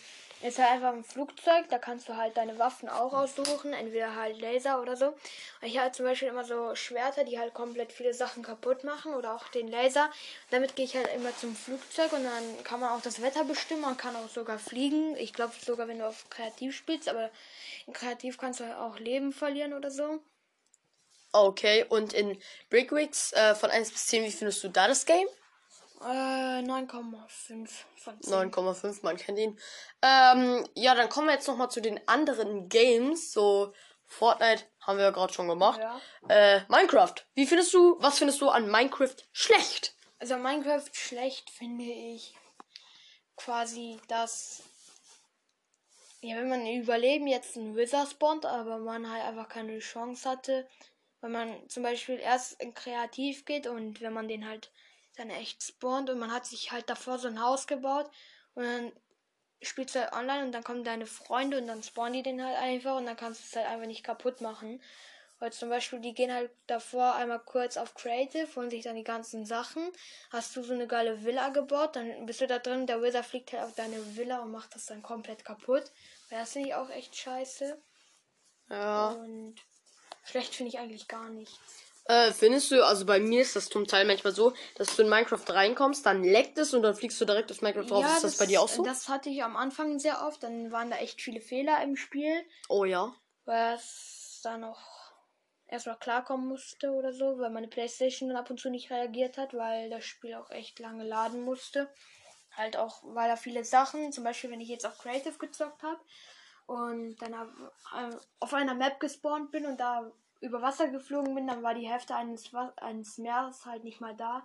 ist 0.44 0.60
halt 0.60 0.72
einfach 0.72 0.94
ein 0.94 1.04
Flugzeug, 1.04 1.66
da 1.70 1.80
kannst 1.80 2.08
du 2.08 2.18
halt 2.18 2.38
deine 2.38 2.60
Waffen 2.60 2.88
auch 2.88 3.14
aussuchen, 3.14 3.74
entweder 3.74 4.16
halt 4.16 4.40
Laser 4.40 4.80
oder 4.82 4.96
so. 4.96 5.14
Ich 5.62 5.80
habe 5.80 5.92
zum 5.92 6.06
Beispiel 6.06 6.28
immer 6.28 6.44
so 6.44 6.76
Schwerter, 6.76 7.24
die 7.24 7.40
halt 7.40 7.54
komplett 7.54 7.92
viele 7.92 8.14
Sachen 8.14 8.44
kaputt 8.44 8.84
machen 8.84 9.16
oder 9.16 9.34
auch 9.34 9.48
den 9.48 9.70
Laser. 9.70 10.12
Damit 10.52 10.76
gehe 10.76 10.86
ich 10.86 10.96
halt 10.96 11.10
immer 11.16 11.36
zum 11.38 11.56
Flugzeug 11.56 12.14
und 12.14 12.26
dann 12.26 12.64
kann 12.64 12.80
man 12.80 12.92
auch 12.92 13.02
das 13.02 13.22
Wetter 13.22 13.44
bestimmen, 13.46 13.82
man 13.82 13.98
kann 13.98 14.16
auch 14.16 14.30
sogar 14.30 14.60
fliegen. 14.60 15.16
Ich 15.16 15.34
glaube 15.34 15.54
sogar, 15.66 15.88
wenn 15.88 16.00
du 16.00 16.08
auf 16.08 16.30
Kreativ 16.30 16.76
spielst, 16.76 17.10
aber 17.10 17.32
in 17.88 17.94
Kreativ 17.94 18.38
kannst 18.38 18.60
du 18.60 18.66
halt 18.66 18.78
auch 18.78 19.00
Leben 19.00 19.32
verlieren 19.32 19.74
oder 19.74 19.90
so. 19.90 20.20
Okay. 21.32 21.86
Und 21.90 22.14
in 22.14 22.38
Brickwicks 22.70 23.34
äh, 23.34 23.56
von 23.56 23.72
1 23.72 23.92
bis 23.92 24.06
10, 24.06 24.26
wie 24.26 24.32
findest 24.32 24.64
du 24.64 24.68
da 24.68 24.88
das 24.88 25.06
Game? 25.08 25.28
Äh, 26.04 26.62
9,5 26.62 27.70
von 27.96 28.22
10. 28.22 28.34
9,5, 28.52 29.00
man 29.04 29.18
kennt 29.18 29.40
ihn. 29.40 29.60
Ähm, 30.02 30.68
ja, 30.76 30.96
dann 30.96 31.10
kommen 31.10 31.28
wir 31.28 31.34
jetzt 31.34 31.48
nochmal 31.48 31.72
zu 31.72 31.82
den 31.82 32.06
anderen 32.08 32.70
Games. 32.70 33.32
So, 33.32 33.74
Fortnite 34.06 34.64
haben 34.82 34.98
wir 34.98 35.06
ja 35.06 35.12
gerade 35.12 35.34
schon 35.34 35.48
gemacht. 35.48 35.80
Ja. 35.80 36.00
Äh, 36.30 36.62
Minecraft. 36.68 37.16
Wie 37.36 37.46
findest 37.46 37.74
du, 37.74 37.98
was 38.00 38.18
findest 38.18 38.42
du 38.42 38.50
an 38.50 38.70
Minecraft 38.70 39.16
schlecht? 39.32 39.96
Also 40.20 40.38
Minecraft 40.38 40.90
schlecht 40.94 41.50
finde 41.50 41.86
ich 41.86 42.36
quasi, 43.36 44.00
dass 44.08 44.64
ja, 46.24 46.38
wenn 46.38 46.48
man 46.48 46.66
Überleben 46.66 47.28
jetzt 47.28 47.58
ein 47.58 47.76
Wither 47.76 48.06
spawnt, 48.06 48.46
aber 48.46 48.78
man 48.78 49.12
halt 49.12 49.24
einfach 49.24 49.50
keine 49.50 49.80
Chance 49.80 50.30
hatte, 50.30 50.70
wenn 51.20 51.34
man 51.34 51.70
zum 51.70 51.84
Beispiel 51.84 52.18
erst 52.18 52.62
in 52.62 52.74
Kreativ 52.74 53.44
geht 53.44 53.68
und 53.68 54.00
wenn 54.00 54.14
man 54.14 54.30
den 54.30 54.48
halt 54.48 54.72
dann 55.18 55.30
echt 55.30 55.64
spawnt 55.64 56.10
und 56.10 56.20
man 56.20 56.32
hat 56.32 56.46
sich 56.46 56.72
halt 56.72 56.90
davor 56.90 57.20
so 57.20 57.28
ein 57.28 57.42
Haus 57.42 57.68
gebaut 57.68 58.10
und 58.56 58.64
dann 58.64 58.92
spielst 59.62 59.96
du 59.96 60.00
halt 60.00 60.14
online 60.14 60.46
und 60.46 60.52
dann 60.52 60.64
kommen 60.64 60.84
deine 60.84 61.06
Freunde 61.06 61.58
und 61.58 61.68
dann 61.68 61.84
spawnen 61.84 62.14
die 62.14 62.24
den 62.24 62.44
halt 62.44 62.58
einfach 62.58 62.98
und 62.98 63.06
dann 63.06 63.18
kannst 63.18 63.42
du 63.42 63.46
es 63.46 63.56
halt 63.56 63.68
einfach 63.68 63.88
nicht 63.88 64.04
kaputt 64.04 64.42
machen. 64.42 64.82
Weil 65.40 65.52
zum 65.52 65.68
Beispiel, 65.68 66.00
die 66.00 66.14
gehen 66.14 66.32
halt 66.32 66.52
davor 66.68 67.16
einmal 67.16 67.40
kurz 67.40 67.76
auf 67.76 67.96
Creative, 67.96 68.48
holen 68.56 68.70
sich 68.70 68.84
dann 68.84 68.96
die 68.96 69.04
ganzen 69.04 69.46
Sachen. 69.46 69.92
Hast 70.30 70.56
du 70.56 70.64
so 70.64 70.74
eine 70.74 70.88
geile 70.88 71.24
Villa 71.26 71.50
gebaut, 71.50 71.98
dann 71.98 72.26
bist 72.26 72.40
du 72.40 72.48
da 72.48 72.60
drin, 72.60 72.88
der 72.88 73.02
Wither 73.02 73.24
fliegt 73.24 73.52
halt 73.52 73.64
auf 73.64 73.76
deine 73.76 74.16
Villa 74.16 74.40
und 74.42 74.52
macht 74.52 74.74
das 74.74 74.86
dann 74.86 75.02
komplett 75.02 75.44
kaputt. 75.44 75.92
Weil 76.30 76.40
das 76.40 76.54
finde 76.54 76.70
ich 76.70 76.76
auch 76.76 76.90
echt 76.90 77.16
scheiße. 77.16 77.78
Ja. 78.70 79.10
Und 79.10 79.56
schlecht 80.24 80.56
finde 80.56 80.70
ich 80.70 80.80
eigentlich 80.80 81.10
gar 81.10 81.30
nichts. 81.30 81.84
Äh, 82.06 82.32
findest 82.32 82.70
du, 82.72 82.86
also 82.86 83.06
bei 83.06 83.20
mir 83.20 83.42
ist 83.42 83.56
das 83.56 83.70
zum 83.70 83.88
Teil 83.88 84.06
manchmal 84.06 84.34
so, 84.34 84.54
dass 84.76 84.96
du 84.96 85.04
in 85.04 85.10
Minecraft 85.10 85.46
reinkommst, 85.48 86.06
dann 86.06 86.24
leckt 86.24 86.58
es 86.58 86.74
und 86.74 86.82
dann 86.82 86.96
fliegst 86.96 87.20
du 87.22 87.26
direkt 87.26 87.50
auf 87.52 87.62
Minecraft 87.62 87.86
drauf. 87.86 88.06
ist 88.06 88.24
das, 88.24 88.38
bei 88.38 88.46
dir 88.46 88.62
auch 88.62 88.68
so? 88.68 88.84
Das 88.84 89.08
hatte 89.08 89.30
ich 89.30 89.42
am 89.42 89.56
Anfang 89.56 90.00
sehr 90.00 90.26
oft. 90.26 90.44
Dann 90.44 90.72
waren 90.72 90.90
da 90.90 90.98
echt 90.98 91.22
viele 91.22 91.40
Fehler 91.40 91.82
im 91.82 91.96
Spiel, 91.96 92.44
oh 92.68 92.84
ja. 92.84 93.16
weil 93.46 93.76
es 93.76 94.42
da 94.44 94.58
noch 94.58 94.82
erstmal 95.68 95.98
klarkommen 95.98 96.48
musste 96.48 96.92
oder 96.92 97.14
so, 97.14 97.40
weil 97.40 97.50
meine 97.50 97.70
Playstation 97.70 98.30
dann 98.30 98.38
ab 98.38 98.50
und 98.50 98.60
zu 98.60 98.70
nicht 98.70 98.92
reagiert 98.92 99.38
hat, 99.38 99.54
weil 99.54 99.90
das 99.90 100.04
Spiel 100.04 100.36
auch 100.36 100.50
echt 100.50 100.80
lange 100.80 101.06
laden 101.06 101.42
musste. 101.42 101.90
Halt 102.52 102.76
auch, 102.78 103.02
weil 103.04 103.30
da 103.30 103.38
viele 103.38 103.64
Sachen, 103.64 104.12
zum 104.12 104.26
Beispiel 104.26 104.52
wenn 104.52 104.62
ich 104.62 104.70
jetzt 104.70 104.86
auf 104.86 104.98
Creative 105.00 105.38
gezockt 105.38 105.82
habe 105.82 106.00
und 106.66 107.16
dann 107.22 107.34
äh, 107.34 108.16
auf 108.40 108.54
einer 108.54 108.76
Map 108.76 109.00
gespawnt 109.00 109.52
bin 109.52 109.66
und 109.66 109.80
da 109.80 110.12
über 110.44 110.62
Wasser 110.62 110.90
geflogen 110.90 111.34
bin, 111.36 111.48
dann 111.48 111.64
war 111.64 111.74
die 111.74 111.88
Hälfte 111.88 112.16
eines, 112.16 112.52
eines 112.78 113.18
Meeres 113.18 113.66
halt 113.66 113.84
nicht 113.84 114.02
mal 114.02 114.16
da. 114.16 114.44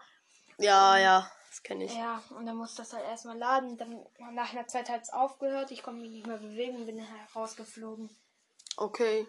Ja, 0.58 0.96
ja, 0.98 1.30
das 1.48 1.62
kenne 1.62 1.84
ich. 1.84 1.94
Ja, 1.94 2.22
und 2.30 2.46
dann 2.46 2.56
musste 2.56 2.82
das 2.82 2.92
halt 2.92 3.04
erstmal 3.04 3.36
laden. 3.36 3.76
Dann 3.76 4.04
nach 4.32 4.52
einer 4.52 4.66
Zeit 4.66 4.88
hat 4.88 5.02
es 5.02 5.12
aufgehört, 5.12 5.70
ich 5.70 5.82
konnte 5.82 6.00
mich 6.00 6.10
nicht 6.10 6.26
mehr 6.26 6.38
bewegen 6.38 6.76
und 6.76 6.86
bin 6.86 6.98
dann 6.98 7.10
halt 7.10 7.34
rausgeflogen. 7.34 8.10
Okay. 8.76 9.26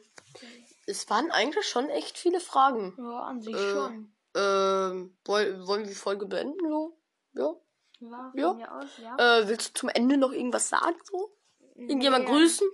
Es 0.86 1.10
waren 1.10 1.32
eigentlich 1.32 1.68
schon 1.68 1.90
echt 1.90 2.18
viele 2.18 2.40
Fragen. 2.40 2.94
Ja, 2.98 3.22
an 3.22 3.42
sich 3.42 3.56
Äh, 3.56 3.72
schon. 3.72 4.14
Ähm, 4.36 5.18
woll, 5.26 5.68
wollen 5.68 5.82
wir 5.82 5.90
die 5.90 5.96
Folge 5.96 6.28
beenden, 6.28 6.70
so? 6.70 6.98
Ja. 7.34 7.56
Ja, 8.02 8.32
ja. 8.36 8.78
aus, 8.78 8.98
ja. 8.98 9.40
Äh, 9.40 9.48
willst 9.48 9.70
du 9.70 9.74
zum 9.74 9.90
Ende 9.90 10.18
noch 10.18 10.32
irgendwas 10.32 10.70
sagen, 10.70 10.96
so? 11.04 11.32
Irgendjemand 11.76 12.26
Nee, 12.26 12.32
grüßen? 12.32 12.68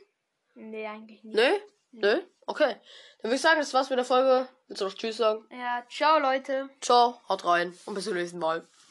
Nee, 0.55 0.85
eigentlich 0.85 1.23
nicht. 1.23 1.35
Nö? 1.35 1.59
Nö? 1.91 2.21
Okay. 2.45 2.75
Dann 3.21 3.31
würde 3.31 3.35
ich 3.35 3.41
sagen, 3.41 3.59
das 3.59 3.73
war's 3.73 3.89
mit 3.89 3.97
der 3.97 4.05
Folge. 4.05 4.47
Willst 4.67 4.81
du 4.81 4.85
noch 4.85 4.93
Tschüss 4.93 5.17
sagen? 5.17 5.45
Ja, 5.51 5.83
ciao 5.89 6.19
Leute. 6.19 6.69
Ciao, 6.81 7.19
haut 7.27 7.45
rein 7.45 7.73
und 7.85 7.95
bis 7.95 8.05
zum 8.05 8.13
nächsten 8.13 8.39
Mal. 8.39 8.67